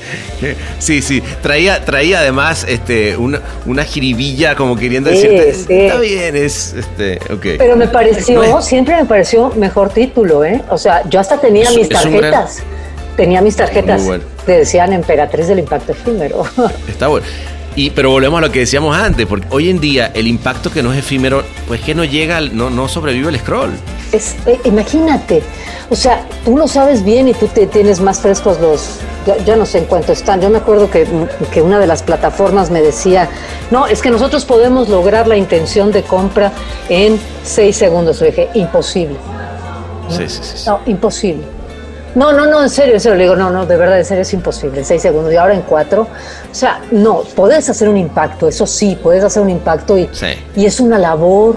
[0.79, 6.75] Sí, sí, traía, traía además este, una, una jiribilla como queriendo decirte, está bien, es,
[6.75, 7.47] este, ok.
[7.59, 10.63] pero me pareció, No siempre me pareció mejor título, ¿eh?
[10.71, 12.63] O sea, yo hasta tenía Es- mis gran- tarjetas.
[13.17, 14.25] Tenía mis tarjetas bueno.
[14.47, 16.43] que decían emperatriz del impacto efímero.
[16.89, 17.27] Está bueno.
[17.77, 20.83] Y, pero volvemos a lo que decíamos antes, porque hoy en día el impacto que
[20.83, 23.71] no es efímero, pues que no llega, no, no sobrevive el scroll.
[24.13, 25.43] Es, eh, imagínate,
[25.89, 28.99] o sea, tú lo sabes bien y tú te tienes más frescos los,
[29.45, 30.41] ya, no sé en cuánto están.
[30.41, 31.07] Yo me acuerdo que,
[31.53, 33.29] que una de las plataformas me decía,
[33.71, 36.53] no, es que nosotros podemos lograr la intención de compra
[36.89, 38.21] en seis segundos.
[38.21, 39.17] Le dije, imposible.
[40.09, 40.41] Sí, sí.
[40.43, 40.65] sí.
[40.67, 41.60] No, imposible.
[42.15, 43.17] No, no, no, en serio, en serio.
[43.17, 44.79] Le digo, no, no, de verdad, en serio es imposible.
[44.81, 46.03] En seis segundos y ahora en cuatro.
[46.51, 50.27] O sea, no, puedes hacer un impacto, eso sí, puedes hacer un impacto y, Sí.
[50.57, 51.57] y es una labor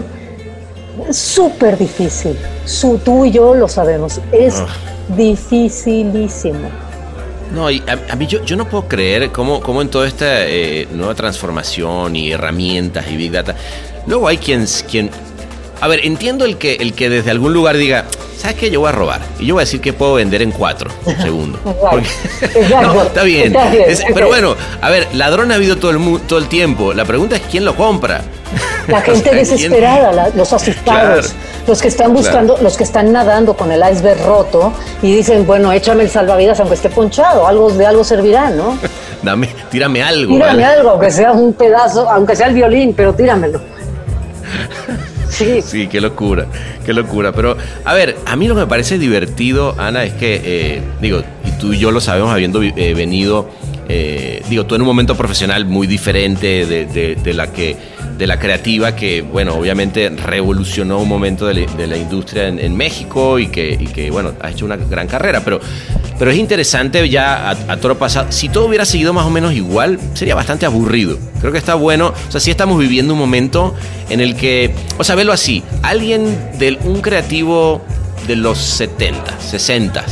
[1.09, 2.37] súper difícil.
[2.65, 4.21] Su, tú y yo lo sabemos.
[4.31, 4.67] Es Ugh.
[5.17, 6.69] dificilísimo.
[7.53, 10.45] No, y a, a mí yo, yo no puedo creer cómo, cómo en toda esta
[10.47, 13.55] eh, nueva transformación y herramientas y Big Data,
[14.07, 15.09] luego hay quien, quien...
[15.83, 18.05] A ver, entiendo el que, el que desde algún lugar diga,
[18.37, 18.71] ¿sabes qué?
[18.71, 19.19] Yo voy a robar.
[19.37, 20.89] Y yo voy a decir que puedo vender en cuatro
[21.21, 21.59] segundos.
[21.63, 22.07] Porque-
[22.69, 23.47] no, está bien.
[23.47, 24.11] está bien, Es- ok.
[24.13, 26.93] Pero bueno, a ver, ladrón ha habido todo el, todo el tiempo.
[26.93, 28.21] La pregunta es quién lo compra.
[28.87, 31.37] La O gente sea, ¿quién- desesperada, la- los asustados, Claro.
[31.67, 34.71] los que están buscando, los que están nadando con el iceberg roto
[35.01, 38.77] y dicen, bueno, échame el salvavidas aunque esté ponchado, algo de algo servirá, ¿no?
[39.21, 40.33] Dame, tírame algo.
[40.33, 40.65] Tírame ¿vale?
[40.65, 43.59] algo, aunque sea un pedazo, aunque sea el violín, pero tíramelo.
[45.33, 46.45] Sí, Sí, qué locura,
[46.85, 47.31] qué locura.
[47.31, 51.23] Pero, a ver, a mí lo que me parece divertido, Ana, es que, eh, digo,
[51.45, 53.49] y tú y yo lo sabemos habiendo eh, venido,
[53.89, 57.75] eh, digo, tú en un momento profesional muy diferente de, de- de la que,
[58.17, 62.59] de la creativa, que, bueno, obviamente revolucionó un momento de la, de la industria en,
[62.59, 65.41] en México y que, y que, bueno, has hecho una gran carrera.
[65.43, 65.59] Pero,
[66.19, 68.31] pero es interesante ya a, a toro pasado.
[68.31, 71.17] Si todo hubiera seguido más o menos igual, sería bastante aburrido.
[71.39, 72.13] Creo que está bueno.
[72.27, 73.73] O sea, sí estamos viviendo un momento
[74.09, 77.81] en el que, o sea, velo así, alguien de un creativo
[78.27, 80.05] de los 70, 60,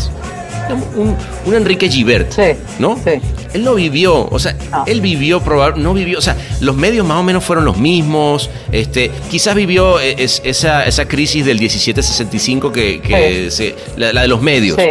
[0.97, 2.97] un, un Enrique Gibert, Sí, ¿no?
[3.03, 3.11] sí.
[3.53, 4.83] Él no vivió, o sea, No.
[4.87, 8.49] él vivió, probar, no vivió, o sea, los medios más o menos fueron los mismos,
[8.71, 14.21] este, quizás vivió eh, es- esa, esa crisis del 1765 que, que se- la, la
[14.21, 14.77] de los medios.
[14.77, 14.89] Sí.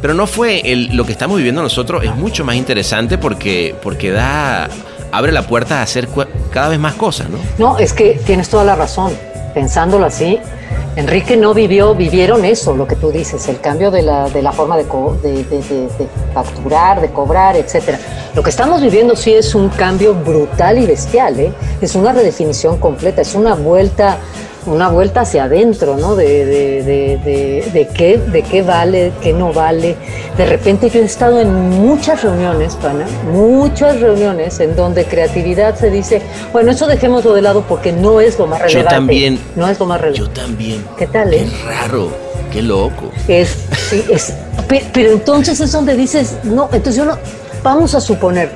[0.00, 4.10] Pero no fue el, lo que estamos viviendo nosotros, es mucho más interesante porque, porque
[4.10, 4.68] da,
[5.12, 6.08] abre la puerta a hacer
[6.52, 7.38] cada vez más cosas, ¿no?
[7.58, 9.12] No, es que tienes toda la razón.
[9.54, 10.38] Pensándolo así,
[10.98, 14.50] Enrique no vivió, vivieron eso, lo que tú dices, el cambio de la, de la
[14.50, 15.88] forma de, de- de
[16.34, 18.00] facturar, de cobrar, etcétera.
[18.34, 21.52] Lo que estamos viviendo sí es un cambio brutal y bestial, ¿eh?
[21.80, 24.18] es una redefinición completa, es una vuelta
[24.68, 26.14] una vuelta hacia adentro, ¿no?
[26.14, 29.96] De, de, de, de, qué, de qué vale, qué no vale.
[30.36, 35.90] De repente yo he estado en muchas reuniones, pana, muchas reuniones en donde creatividad se
[35.90, 38.90] dice, bueno, eso dejémoslo de lado porque no es lo más relevante.
[38.90, 39.40] Yo también.
[39.56, 40.34] No es lo más relevante.
[40.34, 40.84] Yo también.
[40.96, 41.46] ¿Qué tal, eh?
[41.48, 42.10] Qué raro,
[42.52, 43.10] qué loco.
[43.26, 43.56] Es,
[43.88, 44.34] sí, es,
[44.92, 47.18] pero entonces es donde dices, no, entonces yo no,
[47.62, 48.50] vamos a suponer,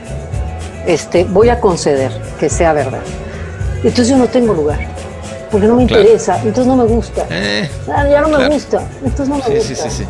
[0.86, 3.02] este, voy a conceder que sea verdad.
[3.78, 4.91] Entonces yo no tengo lugar
[5.52, 7.26] porque no me interesa, entonces no me gusta.
[7.30, 9.60] Eh, ah, ya no me gusta, entonces no me gusta.
[9.60, 10.04] Sí, sí, sí.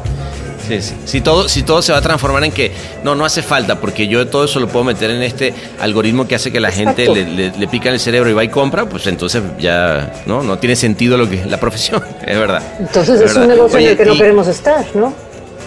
[0.68, 0.94] Sí, sí.
[1.04, 2.70] Si todo, si todo se va a transformar en que
[3.02, 6.36] no, no hace falta, porque yo todo eso lo puedo meter en este algoritmo que
[6.36, 9.08] hace que la gente le, le, pica en el cerebro y va y compra, pues
[9.08, 12.62] entonces ya no, no tiene sentido lo que la profesión, es verdad.
[12.78, 15.12] Entonces es, un negocio en el que no queremos estar, ¿no?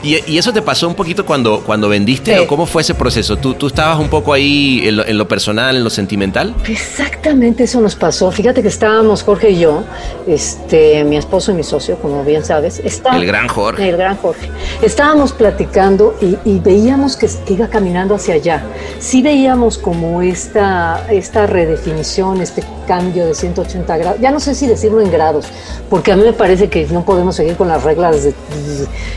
[0.03, 3.37] ¿Y, eso te pasó un poquito cuando, cuando vendiste o cómo fue ese proceso?
[3.37, 6.55] ¿Tú, ¿Tú estabas un poco ahí en lo, personal, en lo sentimental?
[6.67, 8.31] Exactamente eso nos pasó.
[8.31, 9.83] Fíjate que estábamos Jorge y yo,
[10.27, 12.79] este, mi esposo y mi socio, como bien sabes.
[12.79, 13.89] el gran Jorge.
[13.89, 14.49] El gran Jorge.
[14.81, 18.63] Estábamos platicando y, veíamos que, iba caminando hacia allá.
[18.99, 24.19] Sí veíamos como esta, esta redefinición, este cambio de 180 grados.
[24.21, 25.47] Ya no sé si decirlo en grados,
[25.89, 28.27] porque a mí me parece que no podemos seguir con las reglas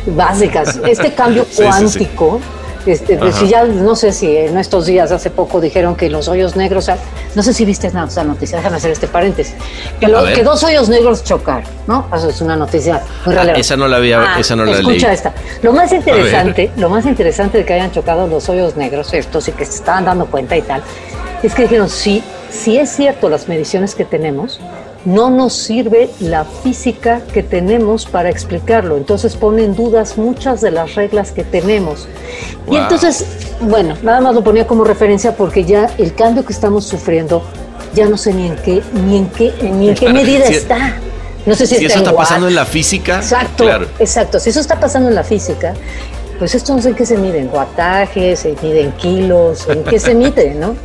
[0.06, 2.40] básicas este cambio cuántico,
[2.86, 6.56] este, pues ya no sé si en estos días, hace poco, dijeron que los hoyos
[6.56, 6.90] negros,
[7.34, 9.54] no sé si viste esa noticia, déjame hacer este paréntesis,
[10.00, 12.06] que, dos hoyos negros chocar, ¿no?
[12.14, 15.12] Eso es una noticia muy ah, esa no la había, ah, esa no la Escucha
[15.12, 15.32] esta.
[15.62, 19.52] Lo más interesante, lo más interesante de que hayan chocado los hoyos negros, estos y
[19.52, 20.82] que se estaban dando cuenta y tal,
[21.42, 24.60] es que dijeron, sí, sí es cierto las mediciones que tenemos,
[25.08, 28.96] no nos sirve la física que tenemos para explicarlo.
[28.96, 32.06] Entonces pone en dudas muchas de las reglas que tenemos.
[32.70, 33.24] Y entonces,
[33.60, 37.42] bueno, nada más lo ponía como referencia porque ya el cambio que estamos sufriendo,
[37.94, 40.96] ya no sé ni en qué, ni en qué, ni en qué medida está.
[41.46, 43.16] No sé si, si eso está pasando en la física.
[43.16, 43.64] Exacto,
[43.98, 44.38] exacto.
[44.38, 45.72] Si eso está pasando en la física,
[46.38, 49.82] pues esto no sé en qué se mide, en guatajes, se mide en kilos, en
[49.84, 50.76] qué se mide, ¿no?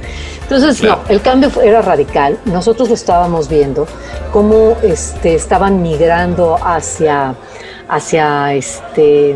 [0.54, 2.38] Entonces, no, el cambio era radical.
[2.46, 3.88] Nosotros lo estábamos viendo,
[4.32, 7.36] cómo este, estaban migrando hacia,
[7.88, 9.36] hacia este,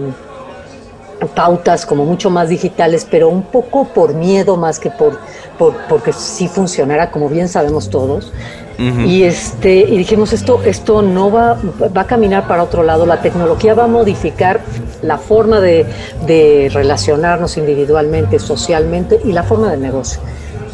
[1.34, 5.20] pautas como mucho más digitales, pero un poco por miedo más que por,
[5.58, 8.32] por porque sí funcionara, como bien sabemos todos.
[8.80, 11.58] Y este y dijimos esto esto no va
[11.98, 13.08] va a caminar para otro lado.
[13.08, 14.62] La tecnología va a modificar
[15.02, 15.88] la forma de,
[16.28, 20.22] de relacionarnos individualmente, socialmente y la forma de negocio.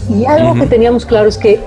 [0.10, 1.60] Y algo que teníamos claro es que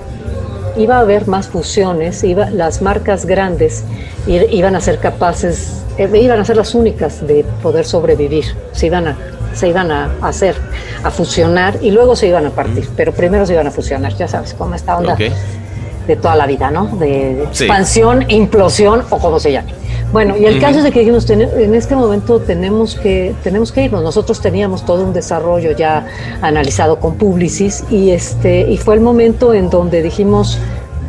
[0.76, 3.84] iba a haber más fusiones, iba, las marcas grandes
[4.26, 9.09] iban a ser capaces, eh, iban a ser las únicas de poder sobrevivir, se iban
[9.09, 9.16] a,
[9.55, 10.55] se iban a hacer,
[11.03, 14.28] a fusionar y luego se iban a partir, pero primero se iban a fusionar, ya
[14.28, 16.87] sabes, cómo esta onda de toda la vida, ¿no?
[16.99, 19.72] De, expansión, implosión o como se llame.
[20.12, 23.84] Bueno, y el caso es de que dijimos, en este momento tenemos que, tenemos que
[23.84, 24.02] irnos.
[24.02, 26.07] Nosotros teníamos todo un desarrollo ya
[26.40, 30.59] analizado con Publicis y, este, y fue el momento en donde dijimos,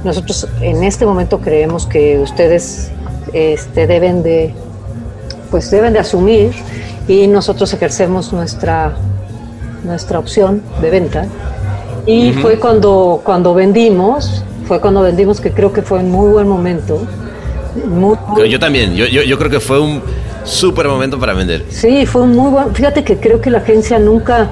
[0.04, 2.92] nosotros en este momento creemos que ustedes
[3.34, 4.54] este, deben de,
[5.52, 6.52] pues deben de asumir
[7.08, 8.96] y nosotros ejercemos nuestra,
[9.84, 11.28] nuestra opción de venta.
[12.08, 16.48] Y fue cuando, cuando vendimos, fue cuando vendimos que creo que fue en muy buen
[16.48, 17.00] momento
[18.48, 20.02] yo también, yo, yo, creo que fue un
[20.44, 21.66] súper momento para vender.
[21.70, 22.74] Sí, fue un muy buen.
[22.74, 24.50] Fíjate que creo que la agencia nunca,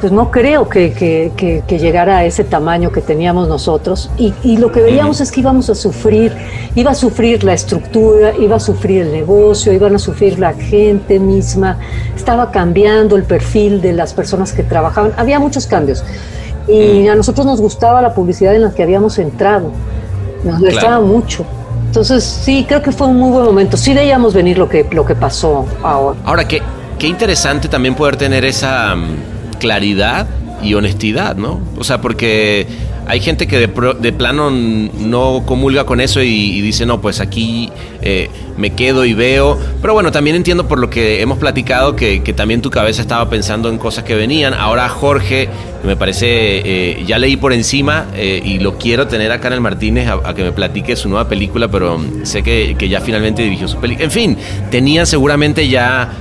[0.00, 0.92] pues no creo que,
[1.36, 4.10] que, llegara a ese tamaño que teníamos nosotros.
[4.18, 6.32] Y, y lo que veíamos es que íbamos a sufrir,
[6.74, 11.18] iba a sufrir la estructura, iba a sufrir el negocio, iban a sufrir la gente
[11.18, 11.78] misma,
[12.16, 16.04] estaba cambiando el perfil de las personas que trabajaban, había muchos cambios.
[16.68, 19.72] Y a nosotros nos gustaba la publicidad en la que habíamos entrado,
[20.44, 21.46] nos gustaba mucho.
[21.88, 23.78] Entonces, sí, creo que fue un muy buen momento.
[23.78, 26.18] Sí veíamos venir lo que, lo que pasó ahora.
[26.24, 26.60] Ahora, qué,
[26.98, 30.26] qué interesante también poder tener esa mm, claridad
[30.62, 31.60] y honestidad, ¿no?
[31.78, 32.66] O sea, porque
[33.08, 37.70] hay gente que de, plano no comulga con eso y, dice, no, pues aquí
[38.02, 38.28] eh,
[38.58, 39.58] me quedo y veo.
[39.80, 43.70] Pero bueno, también entiendo por lo que hemos platicado que, también tu cabeza estaba pensando
[43.70, 44.52] en cosas que venían.
[44.52, 45.48] Ahora Jorge,
[45.84, 49.60] me parece, eh, ya leí por encima eh, y lo quiero tener acá en el
[49.60, 53.78] Martínez a, que me platique su nueva película, pero sé que, ya finalmente dirigió su
[53.78, 54.04] película.
[54.04, 54.36] En fin,
[54.70, 56.12] tenían seguramente ya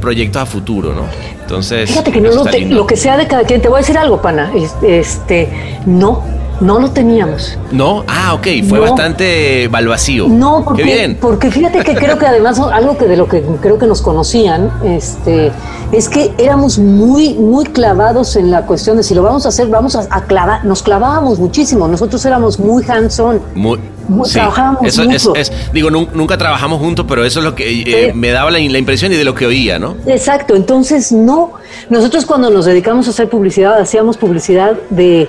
[0.00, 1.04] proyectos a futuro, ¿no?
[1.40, 3.60] Entonces, fíjate que no lo, que sea de cada quien.
[3.60, 4.50] Te voy a decir algo, pana.
[4.82, 5.48] Este,
[5.84, 6.22] no,
[6.60, 7.58] No lo teníamos.
[7.72, 8.04] ¿No?
[8.06, 8.82] Ah, ok, fue No.
[8.82, 10.28] bastante balvacío.
[10.28, 11.18] No, porque, Qué bien.
[11.20, 14.70] porque fíjate que creo que además algo que de lo que creo que nos conocían,
[14.84, 15.50] este,
[15.92, 19.66] es que éramos muy, muy clavados en la cuestión de si lo vamos a hacer,
[19.68, 21.88] vamos a, a clavar, nos clavábamos muchísimo.
[21.88, 23.40] Nosotros éramos muy hands-on.
[23.54, 23.78] Muy,
[24.08, 28.10] Muy- trabajábamos eso es, digo, nun- nunca trabajamos juntos, pero eso es lo que eh,
[28.12, 28.18] Sí.
[28.18, 29.96] me daba la, la impresión y de lo que oía, ¿no?
[30.06, 31.52] Exacto, entonces no.
[31.90, 35.28] Nosotros cuando nos dedicamos a hacer publicidad, hacíamos publicidad de,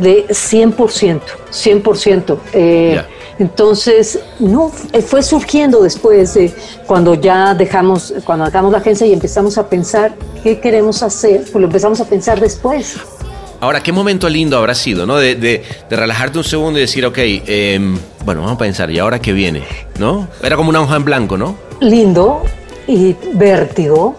[0.00, 2.38] de 100%, 100%.
[2.52, 3.06] Eh, Ya.
[3.38, 6.54] Entonces, no, eh, fue surgiendo después de
[6.86, 11.56] cuando ya dejamos, cuando dejamos la agencia y empezamos a pensar qué queremos hacer, pues
[11.56, 12.96] lo empezamos a pensar después.
[13.60, 15.16] Ahora, qué momento lindo habrá sido, ¿no?
[15.18, 18.98] De, de- de relajarte un segundo y decir, ok, em, bueno, vamos a pensar, ¿y
[18.98, 19.64] ahora qué viene?
[19.98, 20.28] ¿No?
[20.42, 21.56] Era como una hoja en blanco, ¿no?
[21.80, 22.42] Lindo
[22.86, 24.16] y vértigo,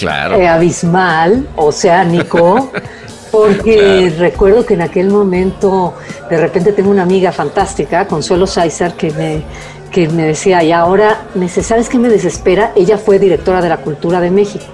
[0.00, 0.36] Claro.
[0.36, 2.70] eh, abismal, oceánico,
[3.30, 5.94] porque recuerdo que en aquel momento
[6.28, 9.42] de repente tengo una amiga fantástica, Consuelo Sáizar, que me,
[9.90, 12.72] que me decía, y ahora, me dice, ¿sabes qué me desespera?
[12.74, 14.64] Ella fue directora de la Cultura de México.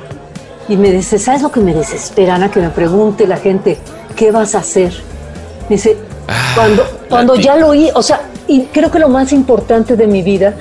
[0.68, 2.50] Y me dice, ¿sabes lo que me desespera, Ana?
[2.50, 3.78] Que me pregunte la gente,
[4.16, 4.92] ¿qué vas a hacer?
[5.68, 5.96] Me dice,
[6.28, 10.06] Ah, cuando, cuando ya lo oí, o sea, y creo que lo más importante de
[10.06, 10.54] mi vida,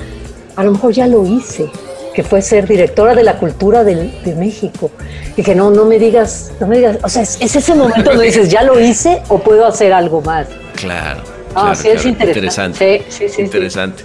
[0.56, 1.70] a lo mejor ya lo hice,
[2.16, 4.90] que fue ser directora de la cultura del- de México.
[5.36, 8.10] Y que no, no me digas, no me digas, o sea, es, es ese momento
[8.12, 10.48] donde dices, ¿ya lo hice o puedo hacer algo más?
[10.76, 11.22] Claro.
[11.54, 12.32] Ah, claro, sí, es claro.
[12.32, 13.06] interesante.
[13.10, 13.42] Sí, sí.
[13.42, 14.04] Interesante.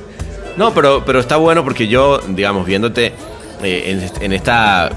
[0.57, 3.13] No, pero, pero está bueno porque yo, digamos, viéndote
[3.63, 4.91] eh, en, en esta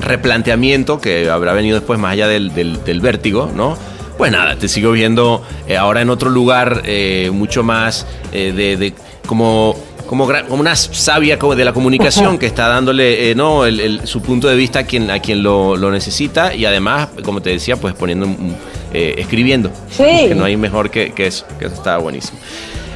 [0.00, 3.76] replanteamiento que habrá venido después más allá del, del- del vértigo, ¿no?
[4.16, 8.76] Pues nada, te sigo viendo eh, ahora en otro lugar eh, mucho más eh, de,
[8.76, 8.94] de-
[9.26, 9.76] como
[10.08, 14.22] como, como una sabia de la comunicación que está dándole eh, no el- el- su
[14.22, 17.76] punto de vista a quien a quien lo, lo necesita y además como te decía
[17.76, 18.56] pues poniendo un-
[18.92, 20.04] eh, escribiendo Sí.
[20.28, 22.38] que no hay mejor que, que eso que eso está buenísimo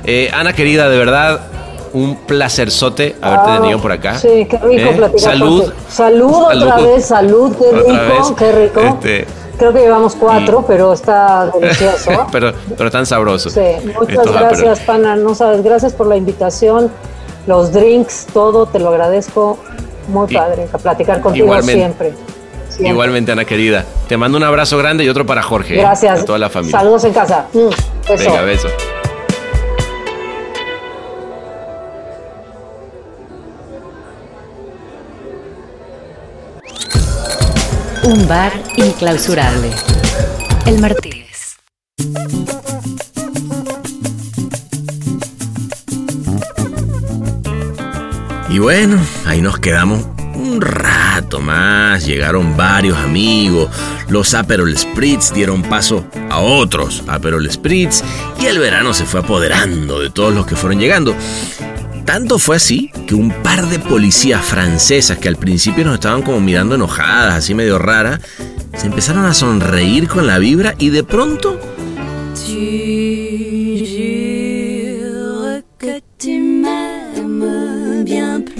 [0.04, 1.40] Eh, Ana querida de verdad
[1.92, 4.94] un placerzote haberte Ah, tenido por acá Sí, qué rico ¿Eh?
[4.96, 5.72] platicar salud.
[5.88, 8.80] Salud otra vez, salud, qué rico, qué rico.
[8.80, 9.26] Este,
[9.62, 12.26] Creo que llevamos cuatro, pero está delicioso.
[12.32, 15.14] pero pero tan sabroso Sí, muchas va, pero- gracias, Pana.
[15.14, 16.90] No sabes, gracias por la invitación,
[17.46, 19.60] los drinks, todo, te lo agradezco.
[20.08, 21.74] Muy Y- padre, a platicar contigo igualmente.
[21.80, 22.12] siempre.
[22.70, 22.88] Siempre.
[22.92, 25.82] igualmente Ana querida te mando un abrazo grande y otro para Jorge ¿eh?
[25.82, 26.22] Gracias.
[26.22, 27.44] a toda la familia Saludos en casa.
[27.52, 27.68] Mm,
[28.08, 28.30] beso.
[28.30, 28.68] venga beso
[38.28, 39.70] Bar inclausurable.
[40.66, 41.56] El Martínez.
[48.48, 52.04] Y bueno, ahí nos quedamos un rato más.
[52.04, 53.70] Llegaron varios amigos.
[54.08, 58.02] Los Aperol Spritz dieron paso a otros Aperol Spritz.
[58.40, 61.16] Y el verano se fue apoderando de todos los que fueron llegando.
[62.05, 66.40] Tanto fue así que un par de policías francesas que al principio nos estaban como
[66.40, 68.20] mirando enojadas, así medio raras,
[68.76, 71.59] se empezaron a sonreír con la vibra y de pronto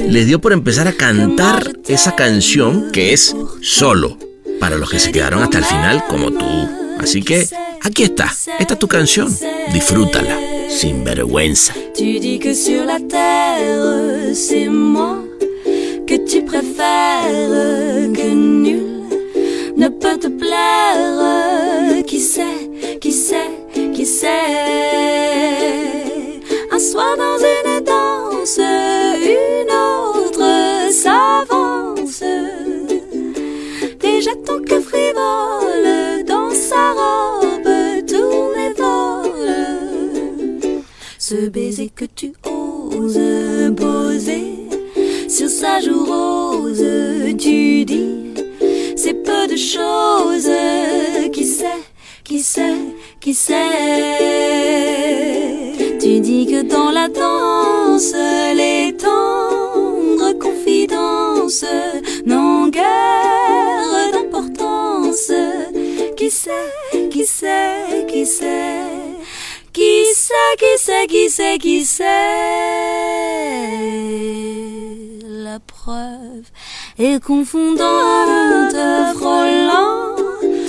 [0.09, 4.19] les dio por empezar a cantar esa canción que es solo
[4.61, 6.69] para los que se quedaron hasta el final como tú.
[7.01, 7.49] Así que
[7.81, 9.35] aquí está, esta es tu canción,
[9.73, 10.39] disfrútala,
[11.95, 15.19] Tu dis que sur la terre, c'est moi
[16.07, 19.03] que tu préfères, que nul
[19.77, 22.03] ne peut te plaire.
[22.07, 22.71] Qui sait,
[23.01, 23.51] qui sait,
[23.95, 24.29] qui sait?
[26.71, 32.25] Un soir dans une danse, une autre s'avance.
[34.01, 35.62] Déjà ton cœur frivole
[41.33, 44.69] Ce baiser que tu oses poser
[45.31, 46.85] sur sa joue rose,
[47.39, 48.35] tu dis,
[48.97, 50.51] c'est peu de choses.
[51.33, 51.81] Qui sait,
[52.23, 52.77] qui sait,
[53.19, 53.55] qui sait?
[55.99, 58.13] Tu dis que dans la danse,
[58.55, 61.65] les tendres confidences
[62.27, 65.33] n'ont guère d'importance.
[66.15, 69.02] Qui sait, qui sait, qui sait?
[69.73, 72.05] Qui sait, qui sait, qui sait, qui sait
[75.25, 76.45] La preuve
[76.99, 78.77] est confondante,
[79.17, 80.17] frôlant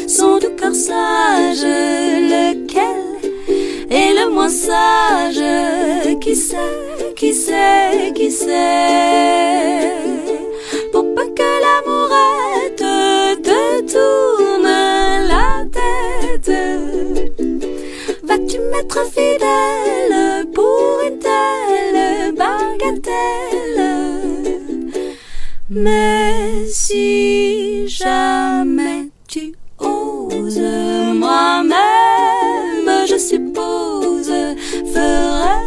[0.07, 1.63] son doux cœur sage,
[2.31, 3.19] lequel
[3.89, 5.43] est le moins sage.
[6.21, 6.55] Qui sait,
[7.17, 9.91] qui sait, qui sait?
[10.93, 12.77] Pour peu que l'amourette
[13.43, 14.32] te tourne
[18.73, 23.81] la tête Vas-tu mettre être fidèle pour une telle bagatelle.
[25.69, 30.59] Mais si jamais tu oses,
[31.13, 34.31] moi-même, je suppose,
[34.93, 35.63] ferais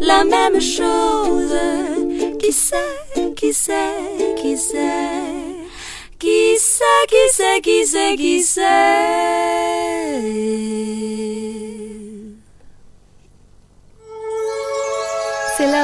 [0.00, 1.54] la même chose.
[2.38, 4.78] Qui sait, qui sait, qui sait,
[6.18, 8.64] qui sait, qui sait, qui sait, qui sait.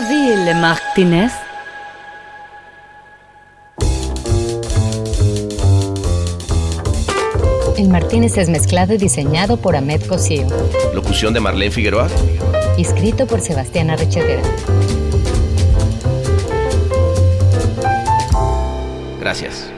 [0.09, 1.33] Ville, Martínez.
[7.77, 10.47] El Martínez es mezclado y diseñado por Ahmed Cosío.
[10.95, 12.09] Locución de Marlene Figueroa.
[12.77, 14.43] Y escrito por Sebastián Arrechetera.
[19.21, 19.71] Gracias.